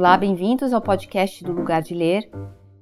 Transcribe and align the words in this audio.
Olá, 0.00 0.16
bem-vindos 0.16 0.72
ao 0.72 0.80
podcast 0.80 1.44
do 1.44 1.52
Lugar 1.52 1.82
de 1.82 1.92
Ler, 1.94 2.30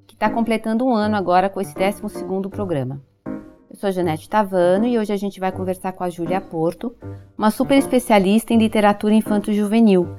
que 0.07 0.13
está 0.13 0.29
completando 0.29 0.85
um 0.85 0.93
ano 0.93 1.17
agora 1.17 1.49
com 1.49 1.59
esse 1.59 1.75
12º 1.75 2.49
programa. 2.49 3.01
Eu 3.69 3.75
sou 3.75 3.91
Janete 3.91 4.29
Tavano 4.29 4.87
e 4.87 4.97
hoje 4.97 5.11
a 5.11 5.17
gente 5.17 5.37
vai 5.37 5.51
conversar 5.51 5.91
com 5.91 6.05
a 6.05 6.09
Júlia 6.09 6.39
Porto, 6.39 6.95
uma 7.37 7.51
super 7.51 7.77
especialista 7.77 8.53
em 8.53 8.57
literatura 8.57 9.13
infanto-juvenil. 9.13 10.15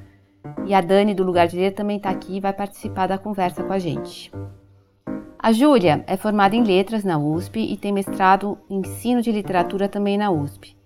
E 0.66 0.74
a 0.74 0.82
Dani 0.82 1.14
do 1.14 1.24
Lugar 1.24 1.48
de 1.48 1.56
Ler 1.56 1.72
também 1.72 1.96
está 1.96 2.10
aqui 2.10 2.36
e 2.36 2.40
vai 2.40 2.52
participar 2.52 3.06
da 3.06 3.16
conversa 3.16 3.64
com 3.64 3.72
a 3.72 3.78
gente. 3.78 4.30
A 5.38 5.52
Júlia 5.52 6.04
é 6.06 6.18
formada 6.18 6.54
em 6.54 6.62
letras 6.62 7.02
na 7.02 7.16
USP 7.16 7.60
e 7.60 7.78
tem 7.78 7.92
mestrado 7.92 8.58
em 8.68 8.80
ensino 8.80 9.22
de 9.22 9.32
literatura 9.32 9.88
também 9.88 10.18
na 10.18 10.30
USP. 10.30 10.76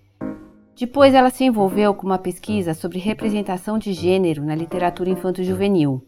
Depois, 0.76 1.14
ela 1.14 1.30
se 1.30 1.44
envolveu 1.44 1.94
com 1.94 2.04
uma 2.04 2.18
pesquisa 2.18 2.74
sobre 2.74 2.98
representação 2.98 3.78
de 3.78 3.92
gênero 3.92 4.42
na 4.42 4.56
literatura 4.56 5.08
infanto-juvenil, 5.08 6.02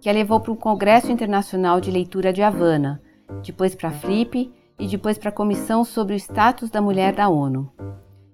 que 0.00 0.08
a 0.08 0.12
levou 0.12 0.38
para 0.38 0.52
o 0.52 0.56
Congresso 0.56 1.10
Internacional 1.10 1.80
de 1.80 1.90
Leitura 1.90 2.32
de 2.32 2.40
Havana, 2.40 3.02
depois 3.44 3.74
para 3.74 3.88
a 3.88 3.92
FLIP 3.92 4.52
e 4.78 4.86
depois 4.86 5.18
para 5.18 5.30
a 5.30 5.32
Comissão 5.32 5.84
sobre 5.84 6.14
o 6.14 6.16
Status 6.16 6.70
da 6.70 6.80
Mulher 6.80 7.14
da 7.14 7.28
ONU. 7.28 7.68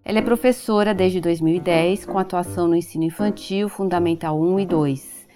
Ela 0.04 0.18
é 0.18 0.22
professora 0.22 0.92
desde 0.92 1.22
2010, 1.22 2.04
com 2.04 2.18
atuação 2.18 2.68
no 2.68 2.76
ensino 2.76 3.04
infantil, 3.04 3.68
Fundamental 3.68 4.38
1 4.38 4.60
e 4.60 4.66
2. 4.66 5.28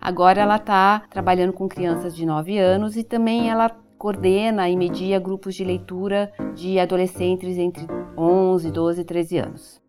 Agora 0.00 0.40
ela 0.40 0.56
está 0.56 1.02
trabalhando 1.10 1.52
com 1.52 1.68
crianças 1.68 2.16
de 2.16 2.24
9 2.24 2.56
anos 2.56 2.96
e 2.96 3.04
também 3.04 3.50
ela 3.50 3.68
coordena 3.98 4.70
e 4.70 4.76
media 4.76 5.18
grupos 5.18 5.54
de 5.54 5.64
leitura 5.64 6.32
de 6.54 6.78
adolescentes 6.78 7.58
entre 7.58 7.86
11, 8.16 8.70
12 8.70 9.00
e 9.00 9.04
13 9.04 9.38
anos. 9.38 9.81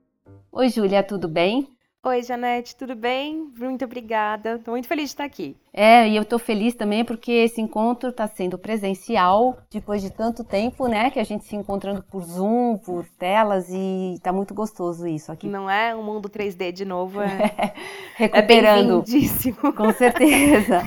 Oi, 0.55 0.69
Júlia, 0.69 1.01
tudo 1.01 1.27
bem? 1.27 1.67
Oi, 2.05 2.21
Janete, 2.21 2.75
tudo 2.75 2.95
bem? 2.95 3.51
Muito 3.57 3.85
obrigada. 3.85 4.57
Estou 4.57 4.73
muito 4.73 4.87
feliz 4.87 5.05
de 5.05 5.13
estar 5.13 5.23
aqui. 5.23 5.57
É, 5.73 6.07
e 6.07 6.15
eu 6.15 6.21
estou 6.21 6.37
feliz 6.37 6.75
também 6.75 7.03
porque 7.03 7.31
esse 7.31 7.59
encontro 7.59 8.11
está 8.11 8.27
sendo 8.27 8.55
presencial 8.55 9.57
depois 9.71 9.99
de 9.99 10.11
tanto 10.11 10.43
tempo, 10.43 10.87
né? 10.87 11.09
Que 11.09 11.19
a 11.19 11.23
gente 11.23 11.43
se 11.43 11.55
encontrando 11.55 12.03
por 12.03 12.21
Zoom, 12.21 12.77
por 12.77 13.03
telas 13.17 13.67
e 13.71 14.13
está 14.13 14.31
muito 14.31 14.53
gostoso 14.53 15.07
isso 15.07 15.31
aqui. 15.31 15.47
Não 15.47 15.67
é 15.67 15.95
um 15.95 16.03
mundo 16.03 16.29
3D 16.29 16.71
de 16.71 16.85
novo, 16.85 17.19
é, 17.19 17.25
é 17.57 17.73
recuperando. 18.13 19.03
É 19.07 19.71
com 19.71 19.91
certeza. 19.91 20.83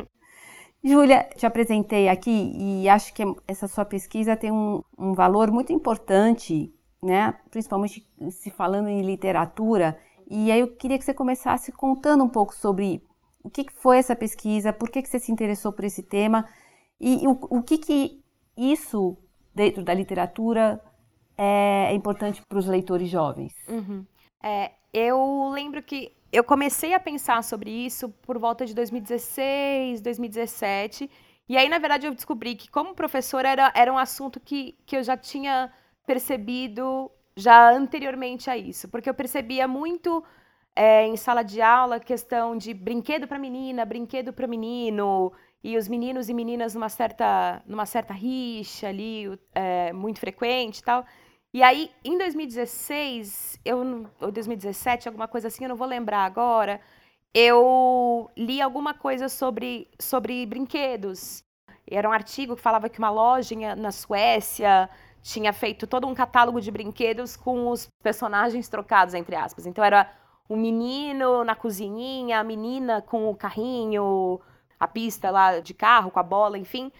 Júlia, 0.82 1.28
te 1.36 1.44
apresentei 1.44 2.08
aqui 2.08 2.54
e 2.56 2.88
acho 2.88 3.12
que 3.12 3.22
essa 3.46 3.68
sua 3.68 3.84
pesquisa 3.84 4.34
tem 4.34 4.50
um, 4.50 4.82
um 4.98 5.12
valor 5.12 5.50
muito 5.50 5.74
importante 5.74 6.72
né? 7.04 7.34
Principalmente 7.50 8.06
se 8.30 8.50
falando 8.50 8.88
em 8.88 9.02
literatura. 9.02 9.98
E 10.28 10.50
aí 10.50 10.60
eu 10.60 10.74
queria 10.74 10.98
que 10.98 11.04
você 11.04 11.12
começasse 11.12 11.70
contando 11.70 12.24
um 12.24 12.28
pouco 12.28 12.54
sobre 12.54 13.02
o 13.42 13.50
que 13.50 13.66
foi 13.74 13.98
essa 13.98 14.16
pesquisa, 14.16 14.72
por 14.72 14.88
que 14.88 15.04
você 15.04 15.18
se 15.18 15.30
interessou 15.30 15.70
por 15.70 15.84
esse 15.84 16.02
tema 16.02 16.48
e 16.98 17.28
o, 17.28 17.38
o 17.50 17.62
que, 17.62 17.76
que 17.76 18.24
isso 18.56 19.18
dentro 19.54 19.84
da 19.84 19.92
literatura 19.92 20.80
é 21.36 21.92
importante 21.92 22.40
para 22.48 22.58
os 22.58 22.66
leitores 22.66 23.10
jovens. 23.10 23.52
Uhum. 23.68 24.06
É, 24.42 24.72
eu 24.92 25.50
lembro 25.52 25.82
que 25.82 26.10
eu 26.32 26.42
comecei 26.42 26.94
a 26.94 27.00
pensar 27.00 27.44
sobre 27.44 27.70
isso 27.70 28.08
por 28.22 28.38
volta 28.38 28.64
de 28.64 28.74
2016, 28.74 30.00
2017. 30.00 31.10
E 31.46 31.56
aí, 31.58 31.68
na 31.68 31.78
verdade, 31.78 32.06
eu 32.06 32.14
descobri 32.14 32.54
que, 32.54 32.70
como 32.70 32.94
professora, 32.94 33.48
era, 33.48 33.72
era 33.74 33.92
um 33.92 33.98
assunto 33.98 34.40
que, 34.40 34.74
que 34.86 34.96
eu 34.96 35.02
já 35.02 35.16
tinha 35.16 35.70
percebido 36.06 37.10
já 37.36 37.70
anteriormente 37.70 38.48
a 38.48 38.56
isso, 38.56 38.88
porque 38.88 39.08
eu 39.08 39.14
percebia 39.14 39.66
muito 39.66 40.22
é, 40.74 41.06
em 41.06 41.16
sala 41.16 41.42
de 41.42 41.60
aula 41.60 42.00
questão 42.00 42.56
de 42.56 42.72
brinquedo 42.74 43.26
para 43.26 43.38
menina, 43.38 43.84
brinquedo 43.84 44.32
para 44.32 44.46
menino, 44.46 45.32
e 45.62 45.76
os 45.76 45.88
meninos 45.88 46.28
e 46.28 46.34
meninas 46.34 46.74
numa 46.74 46.88
certa, 46.88 47.62
numa 47.66 47.86
certa 47.86 48.12
rixa 48.12 48.88
ali, 48.88 49.26
é, 49.54 49.92
muito 49.92 50.20
frequente 50.20 50.78
e 50.78 50.82
tal. 50.82 51.04
E 51.54 51.62
aí, 51.62 51.90
em 52.04 52.18
2016, 52.18 53.60
eu, 53.64 54.06
ou 54.20 54.30
2017, 54.30 55.08
alguma 55.08 55.28
coisa 55.28 55.48
assim, 55.48 55.64
eu 55.64 55.68
não 55.68 55.76
vou 55.76 55.86
lembrar 55.86 56.24
agora, 56.24 56.80
eu 57.32 58.30
li 58.36 58.60
alguma 58.60 58.92
coisa 58.92 59.28
sobre, 59.28 59.88
sobre 59.98 60.44
brinquedos. 60.46 61.42
Era 61.86 62.08
um 62.08 62.12
artigo 62.12 62.56
que 62.56 62.62
falava 62.62 62.88
que 62.88 62.98
uma 62.98 63.10
loja 63.10 63.74
na 63.76 63.92
Suécia 63.92 64.90
tinha 65.24 65.54
feito 65.54 65.86
todo 65.86 66.06
um 66.06 66.14
catálogo 66.14 66.60
de 66.60 66.70
brinquedos 66.70 67.34
com 67.34 67.70
os 67.70 67.88
personagens 68.02 68.68
trocados, 68.68 69.14
entre 69.14 69.34
aspas. 69.34 69.64
Então 69.64 69.82
era 69.82 70.12
o 70.46 70.54
menino 70.54 71.42
na 71.42 71.56
cozinhinha, 71.56 72.38
a 72.38 72.44
menina 72.44 73.00
com 73.00 73.30
o 73.30 73.34
carrinho, 73.34 74.38
a 74.78 74.86
pista 74.86 75.30
lá 75.30 75.60
de 75.60 75.72
carro, 75.72 76.10
com 76.10 76.20
a 76.20 76.22
bola, 76.22 76.58
enfim. 76.58 76.92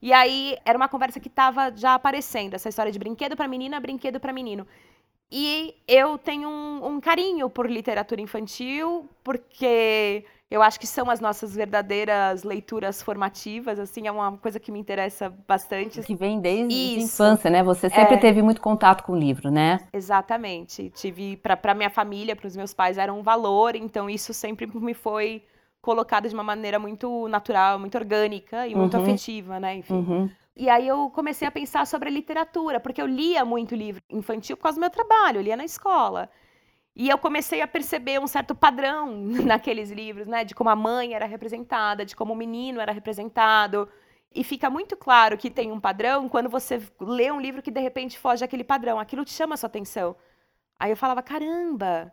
E 0.00 0.12
aí 0.12 0.56
era 0.64 0.78
uma 0.78 0.88
conversa 0.88 1.18
que 1.18 1.26
estava 1.26 1.72
já 1.74 1.94
aparecendo, 1.94 2.54
essa 2.54 2.68
história 2.68 2.92
de 2.92 2.98
brinquedo 3.00 3.36
para 3.36 3.48
menina, 3.48 3.80
brinquedo 3.80 4.20
para 4.20 4.32
menino. 4.32 4.64
E 5.28 5.74
eu 5.88 6.16
tenho 6.18 6.48
um, 6.48 6.86
um, 6.86 7.00
carinho 7.00 7.50
por 7.50 7.68
literatura 7.68 8.20
infantil, 8.20 9.08
porque 9.24 10.24
eu 10.52 10.62
acho 10.62 10.78
que 10.78 10.86
são 10.86 11.08
as 11.08 11.18
nossas 11.18 11.54
verdadeiras 11.54 12.42
leituras 12.42 13.00
formativas, 13.00 13.78
assim, 13.78 14.06
é 14.06 14.12
uma 14.12 14.36
coisa 14.36 14.60
que 14.60 14.70
me 14.70 14.78
interessa 14.78 15.32
bastante. 15.48 16.02
Que 16.02 16.14
vem 16.14 16.38
desde 16.40 16.74
a 16.74 17.02
infância, 17.02 17.48
né? 17.48 17.62
Você 17.62 17.88
sempre 17.88 18.16
é... 18.16 18.18
teve 18.18 18.42
muito 18.42 18.60
contato 18.60 19.02
com 19.02 19.12
o 19.12 19.18
livro, 19.18 19.50
né? 19.50 19.80
Exatamente. 19.90 20.90
Tive, 20.90 21.38
para 21.38 21.72
minha 21.72 21.88
família, 21.88 22.36
para 22.36 22.46
os 22.46 22.54
meus 22.54 22.74
pais, 22.74 22.98
era 22.98 23.10
um 23.10 23.22
valor, 23.22 23.74
então 23.74 24.10
isso 24.10 24.34
sempre 24.34 24.66
me 24.66 24.92
foi 24.92 25.42
colocado 25.80 26.28
de 26.28 26.34
uma 26.34 26.44
maneira 26.44 26.78
muito 26.78 27.26
natural, 27.28 27.78
muito 27.78 27.96
orgânica 27.96 28.68
e 28.68 28.74
muito 28.74 28.98
uhum. 28.98 29.04
afetiva, 29.04 29.58
né? 29.58 29.76
Enfim. 29.76 29.94
Uhum. 29.94 30.30
E 30.54 30.68
aí 30.68 30.86
eu 30.86 31.08
comecei 31.08 31.48
a 31.48 31.50
pensar 31.50 31.86
sobre 31.86 32.10
a 32.10 32.12
literatura, 32.12 32.78
porque 32.78 33.00
eu 33.00 33.06
lia 33.06 33.42
muito 33.42 33.74
livro 33.74 34.02
infantil 34.10 34.54
por 34.58 34.64
causa 34.64 34.76
do 34.76 34.82
meu 34.82 34.90
trabalho, 34.90 35.38
eu 35.38 35.42
lia 35.42 35.56
na 35.56 35.64
escola. 35.64 36.28
E 36.94 37.08
eu 37.08 37.16
comecei 37.18 37.62
a 37.62 37.66
perceber 37.66 38.20
um 38.20 38.26
certo 38.26 38.54
padrão 38.54 39.16
naqueles 39.46 39.90
livros, 39.90 40.26
né? 40.26 40.44
De 40.44 40.54
como 40.54 40.70
a 40.70 40.76
mãe 40.76 41.14
era 41.14 41.26
representada, 41.26 42.04
de 42.04 42.14
como 42.14 42.32
o 42.32 42.36
menino 42.36 42.80
era 42.80 42.92
representado. 42.92 43.88
E 44.34 44.44
fica 44.44 44.70
muito 44.70 44.96
claro 44.96 45.36
que 45.36 45.50
tem 45.50 45.72
um 45.72 45.80
padrão 45.80 46.28
quando 46.28 46.48
você 46.48 46.82
lê 47.00 47.30
um 47.30 47.40
livro 47.40 47.62
que 47.62 47.70
de 47.70 47.80
repente 47.80 48.18
foge 48.18 48.44
aquele 48.44 48.64
padrão. 48.64 48.98
Aquilo 48.98 49.24
te 49.24 49.32
chama 49.32 49.54
a 49.54 49.56
sua 49.56 49.66
atenção. 49.66 50.16
Aí 50.78 50.90
eu 50.90 50.96
falava, 50.96 51.22
caramba, 51.22 52.12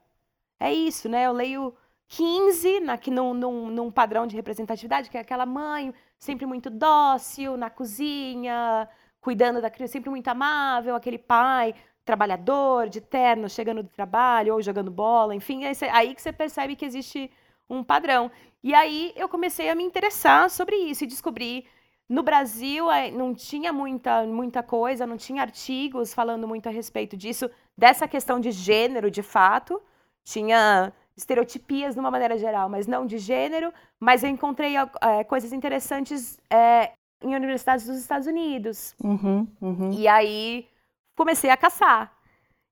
é 0.60 0.74
isso, 0.74 1.10
né? 1.10 1.26
Eu 1.26 1.34
leio 1.34 1.76
15 2.08 2.82
na, 2.82 3.00
num, 3.08 3.34
num, 3.34 3.70
num 3.70 3.92
padrão 3.92 4.28
de 4.28 4.36
representatividade, 4.36 5.10
que 5.10 5.18
é 5.18 5.22
aquela 5.22 5.46
mãe 5.46 5.94
sempre 6.18 6.46
muito 6.46 6.70
dócil 6.70 7.56
na 7.58 7.70
cozinha, 7.70 8.88
cuidando 9.22 9.62
da 9.62 9.70
criança, 9.70 9.94
sempre 9.94 10.10
muito 10.10 10.28
amável, 10.28 10.96
aquele 10.96 11.18
pai 11.18 11.74
trabalhador, 12.10 12.90
de 12.90 13.00
terno, 13.00 13.48
chegando 13.48 13.84
do 13.84 13.90
trabalho 13.90 14.56
ou 14.56 14.62
jogando 14.64 14.90
bola, 14.90 15.36
enfim, 15.36 15.64
aí, 15.64 15.76
aí 15.92 16.16
que 16.16 16.22
você 16.22 16.34
percebe 16.34 16.76
que 16.76 16.84
existe 16.84 17.30
um 17.70 17.84
padrão. 17.84 18.32
E 18.64 18.74
aí 18.74 19.14
eu 19.16 19.30
comecei 19.30 19.70
a 19.70 19.76
me 19.76 19.84
interessar 19.84 20.50
sobre 20.50 20.76
isso 20.76 21.04
e 21.04 21.08
descobri 21.08 21.68
no 22.10 22.24
Brasil 22.24 22.86
não 23.14 23.36
tinha 23.36 23.72
muita, 23.72 24.26
muita 24.26 24.64
coisa, 24.64 25.06
não 25.06 25.18
tinha 25.18 25.44
artigos 25.44 26.12
falando 26.12 26.48
muito 26.48 26.68
a 26.68 26.72
respeito 26.72 27.16
disso, 27.16 27.48
dessa 27.78 28.08
questão 28.08 28.40
de 28.40 28.50
gênero, 28.50 29.12
de 29.12 29.22
fato. 29.22 29.80
Tinha 30.24 30.92
estereotipias 31.16 31.94
de 31.94 32.00
uma 32.00 32.10
maneira 32.10 32.36
geral, 32.40 32.68
mas 32.68 32.88
não 32.88 33.06
de 33.06 33.20
gênero. 33.20 33.72
Mas 34.00 34.24
eu 34.24 34.30
encontrei 34.32 34.74
é, 34.76 35.24
coisas 35.24 35.54
interessantes 35.54 36.40
é, 36.50 36.94
em 37.24 37.36
universidades 37.36 37.86
dos 37.86 38.00
Estados 38.00 38.26
Unidos. 38.26 38.96
Uhum, 39.04 39.48
uhum. 39.62 39.92
E 39.94 40.08
aí 40.08 40.68
comecei 41.20 41.50
a 41.50 41.58
caçar. 41.58 42.14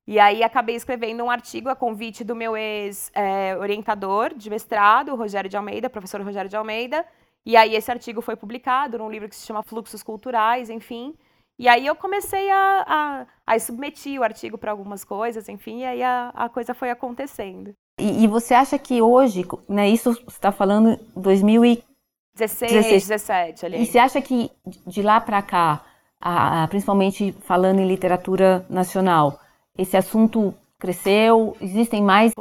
E 0.08 0.18
aí 0.18 0.42
acabei 0.42 0.76
escrevendo 0.76 1.22
um 1.22 1.30
artigo 1.30 1.68
a 1.68 1.76
convite 1.76 2.24
do 2.24 2.34
meu 2.34 2.56
ex-orientador 2.56 4.28
é, 4.28 4.34
de 4.36 4.50
mestrado, 4.50 5.14
Rogério 5.16 5.50
de 5.50 5.58
Almeida, 5.58 5.90
professor 5.90 6.22
Rogério 6.22 6.50
de 6.50 6.56
Almeida. 6.56 7.06
E 7.46 7.58
aí 7.58 7.76
esse 7.76 7.92
artigo 7.92 8.22
foi 8.22 8.38
publicado 8.38 8.98
num 8.98 9.12
livro 9.12 9.28
que 9.28 9.36
se 9.36 9.46
chama 9.46 9.64
Fluxos 9.64 10.02
Culturais, 10.02 10.70
enfim. 10.70 11.14
E 11.60 11.68
aí 11.68 11.86
eu 11.86 11.94
comecei 11.94 12.50
a, 12.50 12.86
a, 12.88 13.28
a 13.46 13.60
submeter 13.60 14.18
o 14.18 14.24
artigo 14.24 14.58
para 14.58 14.72
algumas 14.72 15.04
coisas, 15.04 15.50
enfim, 15.50 15.80
e 15.80 15.86
aí 15.86 16.04
a, 16.04 16.32
a 16.34 16.48
coisa 16.48 16.74
foi 16.74 16.90
acontecendo. 16.90 17.74
E, 18.00 18.24
e, 18.24 18.28
você 18.28 18.54
acha 18.54 18.78
que 18.78 19.02
hoje, 19.02 19.44
né, 19.68 19.90
isso 19.90 20.14
você 20.14 20.38
está 20.38 20.52
falando 20.52 20.98
2016, 21.16 22.72
16, 22.72 23.08
17 23.08 23.66
ali. 23.66 23.82
E 23.82 23.86
você 23.88 23.98
acha 23.98 24.22
que 24.22 24.52
de 24.86 25.02
lá 25.02 25.20
para 25.20 25.42
cá, 25.42 25.84
a, 26.20 26.64
a, 26.64 26.68
principalmente 26.68 27.32
falando 27.42 27.80
em 27.80 27.88
literatura 27.88 28.66
nacional, 28.70 29.40
esse 29.78 29.96
assunto 29.96 30.54
cresceu? 30.80 31.56
Existem 31.62 32.02
mais 32.02 32.34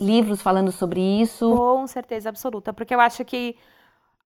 livros 0.00 0.42
falando 0.42 0.72
sobre 0.72 1.00
isso? 1.00 1.54
Com 1.56 1.86
certeza 1.86 2.28
absoluta, 2.28 2.72
porque 2.72 2.94
eu 2.94 3.00
acho 3.00 3.24
que 3.24 3.56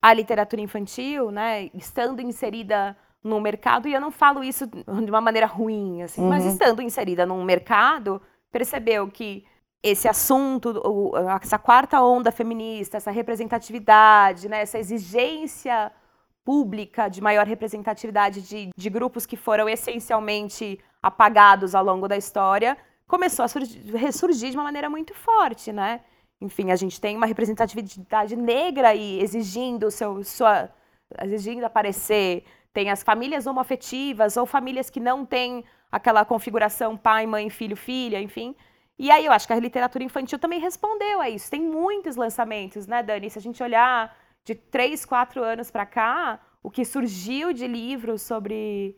a 0.00 0.12
literatura 0.12 0.62
infantil, 0.62 1.31
né, 1.31 1.70
estando 1.75 2.20
inserida 2.20 2.96
no 3.22 3.40
mercado, 3.40 3.88
e 3.88 3.94
eu 3.94 4.00
não 4.00 4.10
falo 4.10 4.44
isso 4.44 4.66
de 4.66 5.10
uma 5.10 5.20
maneira 5.20 5.46
ruim, 5.46 6.02
assim, 6.02 6.22
uhum. 6.22 6.28
mas 6.28 6.44
estando 6.44 6.81
inserida 6.81 7.26
num 7.26 7.42
mercado, 7.42 8.22
percebeu 8.52 9.08
que 9.08 9.44
esse 9.82 10.08
assunto, 10.08 10.72
essa 11.42 11.58
quarta 11.58 12.00
onda 12.02 12.31
feminista, 12.31 12.96
essa 12.96 13.10
representatividade, 13.10 14.49
né, 14.49 14.62
essa 14.62 14.78
exigência 14.78 15.92
pública 16.46 17.08
de 17.08 17.20
maior 17.20 17.44
representatividade 17.44 18.40
de, 18.40 18.70
de 18.75 18.88
grupos 18.88 19.26
que 19.26 19.37
foram 19.37 19.69
essencialmente 19.69 20.78
apagados 21.02 21.75
ao 21.75 21.84
longo 21.84 22.06
da 22.06 22.16
história, 22.16 22.78
começou 23.08 23.44
a 23.44 23.48
surgir, 23.48 23.81
ressurgir 23.96 24.50
de 24.52 24.56
uma 24.56 24.62
maneira 24.62 24.88
muito 24.88 25.12
forte, 25.12 25.72
né? 25.72 26.02
Enfim, 26.40 26.70
a 26.70 26.76
gente 26.76 27.00
tem 27.00 27.16
uma 27.16 27.26
representatividade 27.26 28.37
negra 28.37 28.90
aí 28.90 29.20
exigindo 29.20 29.90
seu, 29.90 30.22
sua, 30.22 30.70
exigindo 31.20 31.64
aparecer. 31.64 32.44
Tem 32.72 32.90
as 32.90 33.02
famílias 33.02 33.44
homoafetivas 33.46 34.37
ou 34.37 34.46
famílias 34.46 34.88
que 34.88 35.00
não 35.00 35.26
têm 35.26 35.64
aquela 35.90 36.25
configuração 36.25 36.96
pai, 36.96 37.26
mãe, 37.26 37.50
filho, 37.50 37.76
filha, 37.76 38.20
enfim. 38.20 38.54
E 38.96 39.10
aí 39.10 39.26
eu 39.26 39.32
acho 39.32 39.49
que 39.49 39.52
a 39.52 39.58
literatura 39.58 40.04
infantil 40.04 40.38
também 40.38 40.60
respondeu 40.60 41.20
a 41.20 41.28
isso. 41.28 41.50
Tem 41.50 41.60
muitos 41.60 42.14
lançamentos, 42.14 42.87
né, 42.87 43.02
Dani? 43.02 43.31
Se 43.31 43.38
a 43.38 43.42
gente 43.42 43.60
olhar 43.62 44.14
de 44.46 44.54
três, 44.54 45.04
quatro 45.04 45.43
anos 45.43 45.72
para 45.72 45.84
cá, 45.84 46.40
o 46.62 46.70
que 46.70 46.84
surgiu 46.84 47.52
de 47.52 47.66
livros 47.66 48.22
sobre 48.22 48.96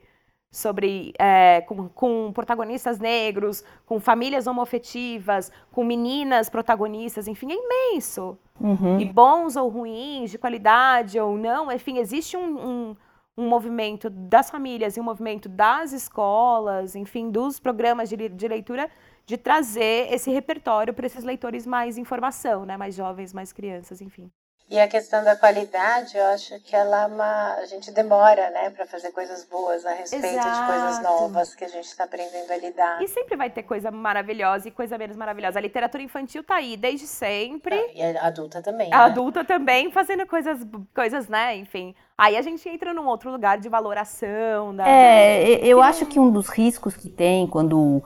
sobre 0.50 1.12
é, 1.18 1.60
com, 1.62 1.90
com, 1.90 2.32
protagonistas 2.32 2.98
negros, 2.98 3.62
com 3.84 4.00
famílias 4.00 4.46
homoafetivas, 4.46 5.52
com 5.70 5.84
meninas 5.84 6.48
protagonistas, 6.48 7.28
enfim, 7.28 7.52
é 7.52 7.54
imenso. 7.54 8.38
Uhum. 8.58 8.98
E 8.98 9.04
bons 9.04 9.56
ou 9.56 9.68
ruins, 9.68 10.30
de 10.30 10.38
qualidade 10.38 11.20
ou 11.20 11.36
não, 11.36 11.70
enfim, 11.70 11.98
existe 11.98 12.34
um, 12.34 12.58
um, 12.58 12.96
um, 13.36 13.46
movimento 13.46 14.08
das 14.08 14.50
famílias 14.50 14.96
e 14.96 15.00
um 15.00 15.04
movimento 15.04 15.50
das 15.50 15.92
escolas, 15.92 16.96
enfim, 16.96 17.30
dos 17.30 17.60
programas 17.60 18.08
de, 18.08 18.16
de 18.16 18.48
leitura, 18.48 18.90
de 19.26 19.36
trazer 19.36 20.10
esse 20.10 20.30
repertório 20.30 20.94
para 20.94 21.06
esses 21.06 21.24
leitores 21.24 21.66
mais 21.66 21.98
informação, 21.98 22.64
né, 22.64 22.78
mais 22.78 22.94
jovens, 22.94 23.34
mais 23.34 23.52
crianças, 23.52 24.00
enfim. 24.00 24.30
E 24.70 24.78
a 24.78 24.86
questão 24.86 25.24
da 25.24 25.34
qualidade, 25.34 26.16
eu 26.16 26.24
acho 26.26 26.60
que 26.60 26.76
ela 26.76 27.04
é 27.04 27.06
uma... 27.06 27.54
a 27.54 27.64
gente 27.64 27.90
demora, 27.90 28.50
né, 28.50 28.68
para 28.68 28.86
fazer 28.86 29.10
coisas 29.12 29.44
boas 29.44 29.84
a 29.86 29.94
respeito 29.94 30.26
Exato. 30.26 30.60
de 30.60 30.66
coisas 30.66 31.02
novas 31.02 31.54
que 31.54 31.64
a 31.64 31.68
gente 31.68 31.86
está 31.86 32.04
aprendendo 32.04 32.50
a 32.50 32.56
lidar. 32.56 33.02
E 33.02 33.08
sempre 33.08 33.34
vai 33.34 33.48
ter 33.48 33.62
coisa 33.62 33.90
maravilhosa 33.90 34.68
e 34.68 34.70
coisa 34.70 34.98
menos 34.98 35.16
maravilhosa. 35.16 35.58
A 35.58 35.62
literatura 35.62 36.02
infantil 36.02 36.44
tá 36.44 36.56
aí 36.56 36.76
desde 36.76 37.06
sempre. 37.06 37.76
E 37.94 38.02
a 38.02 38.26
adulta 38.26 38.60
também. 38.60 38.92
A 38.92 38.98
né? 38.98 39.04
adulta 39.04 39.42
também 39.42 39.90
fazendo 39.90 40.26
coisas, 40.26 40.60
coisas, 40.94 41.28
né, 41.28 41.56
enfim. 41.56 41.94
Aí 42.18 42.36
a 42.36 42.42
gente 42.42 42.68
entra 42.68 42.92
num 42.92 43.06
outro 43.06 43.30
lugar 43.30 43.58
de 43.58 43.70
valoração. 43.70 44.76
Da, 44.76 44.86
é, 44.86 45.38
né? 45.38 45.60
eu 45.62 45.80
acho 45.80 46.04
que 46.04 46.20
um 46.20 46.30
dos 46.30 46.48
riscos 46.48 46.94
que 46.94 47.08
tem 47.08 47.46
quando 47.46 48.02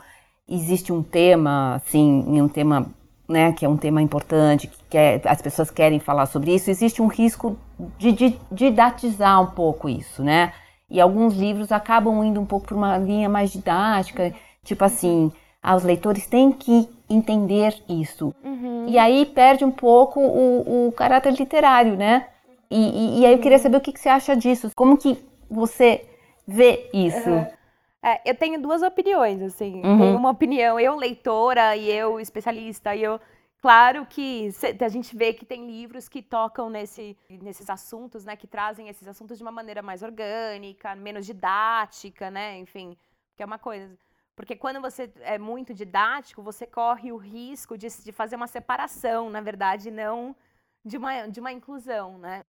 existe 0.49 0.93
um 0.93 1.03
tema, 1.03 1.77
assim, 1.77 2.41
um 2.41 2.49
tema 2.49 2.93
né, 3.29 3.53
que 3.53 3.65
é 3.65 3.69
um 3.69 3.77
tema 3.77 4.03
importante, 4.03 4.67
que 4.67 4.79
quer, 4.91 5.21
as 5.25 5.41
pessoas 5.41 5.71
querem 5.71 6.01
falar 6.01 6.27
sobre 6.27 6.55
isso, 6.55 6.71
existe 6.71 7.01
um 7.01 7.07
risco 7.07 7.57
de, 7.99 8.13
de, 8.13 8.39
didatizar 8.51 9.41
um 9.41 9.47
pouco 9.47 9.89
isso, 9.89 10.23
né? 10.23 10.53
E 10.91 11.01
alguns 11.01 11.35
livros 11.35 11.73
acabam 11.73 12.23
indo 12.23 12.41
um 12.41 12.45
pouco 12.45 12.67
para 12.67 12.77
uma 12.77 12.99
linha 12.99 13.29
mais 13.29 13.51
didática, 13.51 14.35
tipo 14.63 14.85
assim, 14.85 15.33
ah, 15.63 15.75
os 15.75 15.85
leitores 15.85 16.27
têm 16.27 16.53
que 16.53 16.89
entender 17.09 17.75
isso. 17.89 18.35
Uhum. 18.45 18.87
E 18.89 18.99
aí 18.99 19.25
perde 19.25 19.65
um 19.65 19.71
pouco 19.71 20.21
o, 20.21 20.89
o 20.89 20.93
caráter 20.93 21.33
literário, 21.33 21.97
né? 21.97 22.27
E, 22.71 22.77
e, 22.77 23.21
e, 23.21 23.27
aí 23.27 23.33
eu 23.33 23.39
queria 23.39 23.59
saber 23.59 23.77
o 23.77 23.81
que, 23.81 23.93
que, 23.93 24.01
você 24.01 24.09
acha 24.09 24.35
disso. 24.35 24.71
Como 24.75 24.97
que 24.97 25.19
você 25.51 26.05
vê 26.47 26.91
isso? 26.93 27.29
Uhum. 27.29 27.47
É, 28.03 28.21
eu 28.29 28.35
tenho 28.35 28.61
duas 28.61 28.83
opiniões, 28.83 29.41
assim. 29.41 29.81
Uhum. 29.85 30.17
Uma 30.17 30.31
opinião, 30.31 30.79
eu 30.79 30.97
leitora 30.97 31.77
e 31.77 31.91
eu 31.91 32.19
especialista, 32.19 32.95
e 32.95 33.03
eu. 33.03 33.21
Claro 33.61 34.05
que 34.05 34.51
a 34.81 34.89
gente 34.89 35.17
vê 35.17 35.33
que 35.33 35.47
tem 35.47 35.65
livros 35.65 36.09
que 36.09 36.21
tocam 36.21 36.69
nesse, 36.69 37.17
nesses 37.31 37.71
assuntos, 37.71 38.25
né? 38.25 38.35
Que 38.35 38.47
trazem 38.49 38.89
esses 38.89 39.07
assuntos 39.07 39.39
de 39.39 39.45
uma 39.45 39.53
maneira 39.53 39.81
mais 39.81 40.03
orgânica, 40.03 40.97
menos 40.97 41.25
didática, 41.25 42.29
né? 42.29 42.59
Enfim, 42.59 42.97
que 43.37 43.43
é 43.43 43.47
uma 43.47 43.59
coisa. 43.59 43.97
Porque 44.35 44.57
quando 44.57 44.81
você 44.81 45.13
é 45.21 45.39
muito 45.39 45.73
didático, 45.73 46.43
você 46.43 46.67
corre 46.67 47.13
o 47.13 47.17
risco 47.17 47.79
de, 47.79 47.87
de 47.87 48.11
fazer 48.11 48.35
uma 48.35 48.49
separação, 48.49 49.31
na 49.31 49.41
verdade, 49.41 49.91
não 49.91 50.35
de 50.85 50.97
uma, 50.97 51.29
de 51.29 51.39
uma 51.39 51.53
inclusão, 51.53 52.19
né? 52.19 52.45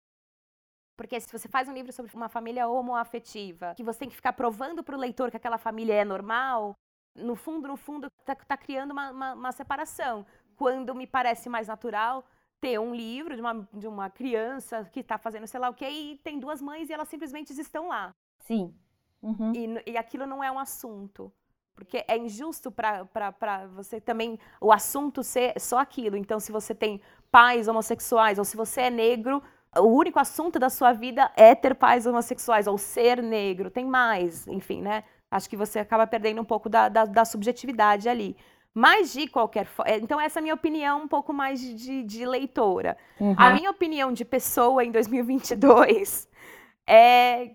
Porque 0.99 1.21
se 1.21 1.31
você 1.31 1.47
faz 1.49 1.69
um 1.69 1.73
livro 1.73 1.93
sobre 1.93 2.13
uma 2.13 2.29
família 2.29 2.67
homoafetiva, 2.67 3.73
que 3.77 3.85
você 3.85 4.01
tem 4.01 4.09
que 4.09 4.17
ficar 4.17 4.33
provando 4.33 4.83
para 4.83 4.97
o 4.97 4.99
leitor 4.99 5.31
que 5.31 5.37
aquela 5.37 5.57
família 5.57 5.95
é 5.95 6.05
normal, 6.05 6.75
no 7.15 7.37
fundo, 7.37 7.69
no 7.69 7.77
fundo, 7.77 8.09
está 8.19 8.35
tá 8.35 8.57
criando 8.57 8.91
uma, 8.91 9.13
uma, 9.13 9.35
uma, 9.35 9.53
separação. 9.53 10.27
Quando 10.57 10.93
me 10.97 11.07
parece 11.07 11.49
mais 11.49 11.69
natural 11.69 12.25
ter 12.61 12.81
um 12.81 12.93
livro 12.93 13.37
de 13.37 13.41
uma, 13.41 13.69
de 13.73 13.87
uma 13.87 14.11
criança 14.11 14.91
que 14.93 14.99
está 14.99 15.17
fazendo 15.17 15.47
sei 15.47 15.61
lá 15.61 15.69
o 15.69 15.75
quê 15.75 15.89
e 15.89 16.17
tem 16.17 16.41
duas 16.41 16.61
mães 16.61 16.91
e 16.91 16.93
elas 16.93 17.09
simplesmente 17.09 17.53
estão 17.53 17.87
lá. 17.87 18.13
Sim. 18.41 18.75
Uhum. 19.23 19.53
E, 19.55 19.93
e 19.93 19.97
aquilo 19.97 20.27
não 20.27 20.43
é 20.43 20.51
um 20.51 20.59
assunto. 20.59 21.33
Porque 21.77 22.05
é 22.09 22.19
injusto 22.19 22.73
para 22.73 23.69
você 23.73 24.01
também 24.01 24.37
o 24.61 24.73
assunto 24.73 25.23
ser 25.23 25.61
só 25.61 25.79
aquilo. 25.79 26.17
Então, 26.17 26.41
se 26.41 26.51
você 26.51 26.75
tem 26.75 27.01
pais 27.31 27.69
homossexuais 27.69 28.37
ou 28.37 28.45
se 28.45 28.57
você 28.57 28.81
é 28.81 28.91
negro, 28.91 29.41
o 29.81 29.87
único 29.87 30.19
assunto 30.19 30.59
da 30.59 30.71
sua 30.71 30.93
vida 30.93 31.31
é 31.37 31.55
ter 31.55 31.75
pais 31.75 32.07
homossexuais 32.07 32.67
ou 32.67 32.79
ser 32.79 33.23
negro, 33.23 33.71
tem 33.71 33.85
mais, 33.85 34.47
enfim, 34.47 34.83
né? 34.83 35.05
Acho 35.31 35.49
que 35.49 35.57
você 35.57 35.79
acaba 35.79 36.07
perdendo 36.07 36.41
um 36.41 36.45
pouco 36.45 36.69
da, 36.69 36.89
da, 36.89 37.05
da 37.05 37.25
subjetividade 37.25 38.09
ali. 38.09 38.37
Mas 38.75 39.13
de 39.13 39.27
qualquer 39.27 39.67
forma. 39.67 39.91
É, 39.91 39.97
então, 39.97 40.21
essa 40.21 40.39
é 40.39 40.41
a 40.41 40.43
minha 40.43 40.55
opinião 40.55 41.03
um 41.03 41.09
pouco 41.09 41.33
mais 41.33 41.61
de, 41.61 42.03
de 42.03 42.25
leitora. 42.25 42.97
Uhum. 43.19 43.35
A 43.37 43.51
minha 43.51 43.71
opinião 43.71 44.13
de 44.13 44.25
pessoa 44.25 44.85
em 44.85 44.91
2022 44.93 46.29
é 46.87 47.51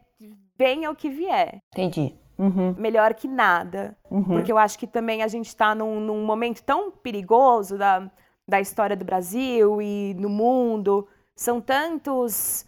bem 0.58 0.86
ao 0.86 0.96
que 0.96 1.10
vier. 1.10 1.62
Entendi. 1.72 2.16
Uhum. 2.38 2.76
Melhor 2.78 3.14
que 3.14 3.28
nada. 3.28 3.96
Uhum. 4.10 4.24
Porque 4.24 4.52
eu 4.52 4.58
acho 4.58 4.78
que 4.78 4.88
também 4.88 5.24
a 5.24 5.28
gente 5.28 5.48
está 5.48 5.74
num, 5.74 6.00
num 6.00 6.26
momento 6.26 6.62
tão 6.62 6.92
perigoso 6.92 7.78
da, 7.78 8.10
da 8.48 8.60
história 8.60 8.96
do 8.96 9.06
Brasil 9.06 9.82
e 9.82 10.14
no 10.16 10.30
mundo 10.30 11.08
são 11.36 11.60
tantos 11.60 12.66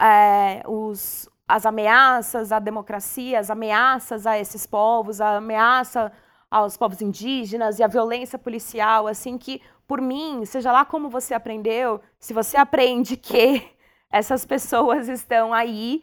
é, 0.00 0.62
os, 0.66 1.28
as 1.46 1.64
ameaças 1.64 2.52
à 2.52 2.58
democracia, 2.58 3.38
as 3.38 3.50
ameaças 3.50 4.26
a 4.26 4.38
esses 4.38 4.66
povos, 4.66 5.20
a 5.20 5.36
ameaça 5.36 6.12
aos 6.50 6.76
povos 6.76 7.02
indígenas 7.02 7.78
e 7.78 7.82
a 7.82 7.88
violência 7.88 8.38
policial, 8.38 9.06
assim 9.06 9.36
que, 9.36 9.60
por 9.86 10.00
mim, 10.00 10.44
seja 10.44 10.72
lá 10.72 10.84
como 10.84 11.08
você 11.08 11.34
aprendeu, 11.34 12.00
se 12.18 12.32
você 12.32 12.56
aprende 12.56 13.16
que 13.18 13.62
essas 14.10 14.44
pessoas 14.44 15.08
estão 15.08 15.52
aí 15.52 16.02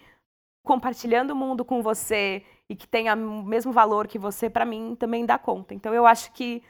compartilhando 0.63 1.32
o 1.32 1.36
mundo 1.36 1.63
com 1.63 1.82
você 1.82 2.44
e 2.68 2.75
que 2.75 2.88
tem 2.88 3.12
o 3.12 3.44
mesmo 3.44 3.72
valor 3.72 4.08
que 4.08 4.18
você, 4.18 4.50
para 4.50 4.66
mim, 4.66 4.96
também 5.00 5.25
dá 5.25 5.38
conta. 5.38 5.74
Então, 5.74 5.94
eu 5.94 6.06
acho 6.06 6.32
que 6.34 6.63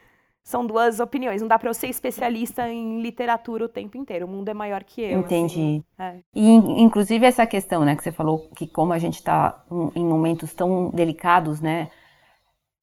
são 0.45 0.65
duas 0.65 0.99
opiniões. 0.99 1.41
Não 1.41 1.47
dá 1.47 1.57
para 1.57 1.69
eu 1.69 1.73
ser 1.73 1.87
especialista 1.87 2.69
em 2.69 3.01
literatura 3.01 3.65
o 3.65 3.69
tempo 3.69 3.97
inteiro. 3.97 4.27
O 4.27 4.29
mundo 4.29 4.47
é 4.47 4.53
maior 4.53 4.83
que 4.83 5.01
eu. 5.01 5.19
Entendi. 5.19 5.83
Assim. 5.97 6.17
É. 6.17 6.19
E, 6.35 6.53
inclusive, 6.83 7.25
essa 7.25 7.47
questão, 7.47 7.83
né, 7.83 7.95
que 7.95 8.03
você 8.03 8.11
falou 8.11 8.47
que 8.55 8.67
como 8.67 8.93
a 8.93 8.99
gente 8.99 9.15
está 9.15 9.65
em 9.95 10.05
momentos 10.05 10.53
tão 10.53 10.91
delicados, 10.91 11.59
né, 11.59 11.89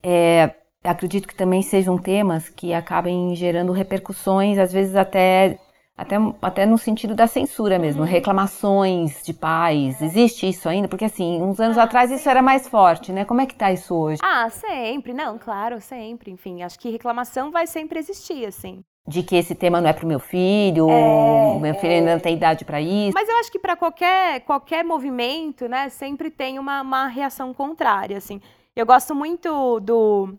é, 0.03 0.53
acredito 0.83 1.25
que 1.25 1.33
também 1.33 1.61
sejam 1.61 1.97
temas 1.97 2.49
que 2.49 2.73
acabem 2.73 3.33
gerando 3.33 3.71
repercussões, 3.71 4.59
às 4.59 4.73
vezes 4.73 4.97
até 4.97 5.57
até, 5.95 6.15
até 6.41 6.65
no 6.65 6.77
sentido 6.77 7.13
da 7.13 7.27
censura 7.27 7.77
mesmo, 7.77 8.01
uhum. 8.01 8.07
reclamações 8.07 9.21
de 9.23 9.33
pais. 9.33 10.01
Existe 10.01 10.49
isso 10.49 10.67
ainda? 10.67 10.87
Porque 10.87 11.05
assim, 11.05 11.41
uns 11.41 11.59
anos 11.59 11.77
ah, 11.77 11.83
atrás 11.83 12.11
isso 12.11 12.27
era 12.27 12.41
mais 12.41 12.67
forte, 12.67 13.11
né? 13.11 13.25
Como 13.25 13.41
é 13.41 13.45
que 13.45 13.55
tá 13.55 13.71
isso 13.71 13.95
hoje? 13.95 14.19
Ah, 14.23 14.49
sempre. 14.49 15.13
Não, 15.13 15.37
claro, 15.37 15.79
sempre. 15.79 16.31
Enfim, 16.31 16.63
acho 16.63 16.79
que 16.79 16.89
reclamação 16.89 17.51
vai 17.51 17.67
sempre 17.67 17.99
existir, 17.99 18.45
assim. 18.45 18.83
De 19.05 19.21
que 19.21 19.35
esse 19.35 19.53
tema 19.53 19.81
não 19.81 19.89
é 19.89 19.93
pro 19.93 20.07
meu 20.07 20.19
filho, 20.19 20.89
é, 20.89 21.59
meu 21.59 21.75
filho 21.75 21.91
é. 21.91 21.95
ainda 21.97 22.13
não 22.13 22.19
tem 22.21 22.35
idade 22.35 22.63
para 22.63 22.79
isso. 22.79 23.11
Mas 23.13 23.27
eu 23.27 23.35
acho 23.37 23.51
que 23.51 23.59
para 23.59 23.75
qualquer, 23.75 24.39
qualquer 24.41 24.83
movimento, 24.83 25.67
né, 25.67 25.89
sempre 25.89 26.31
tem 26.31 26.57
uma, 26.57 26.81
uma 26.81 27.07
reação 27.07 27.53
contrária, 27.53 28.17
assim. 28.17 28.39
Eu 28.73 28.85
gosto 28.85 29.13
muito 29.13 29.79
do 29.81 30.33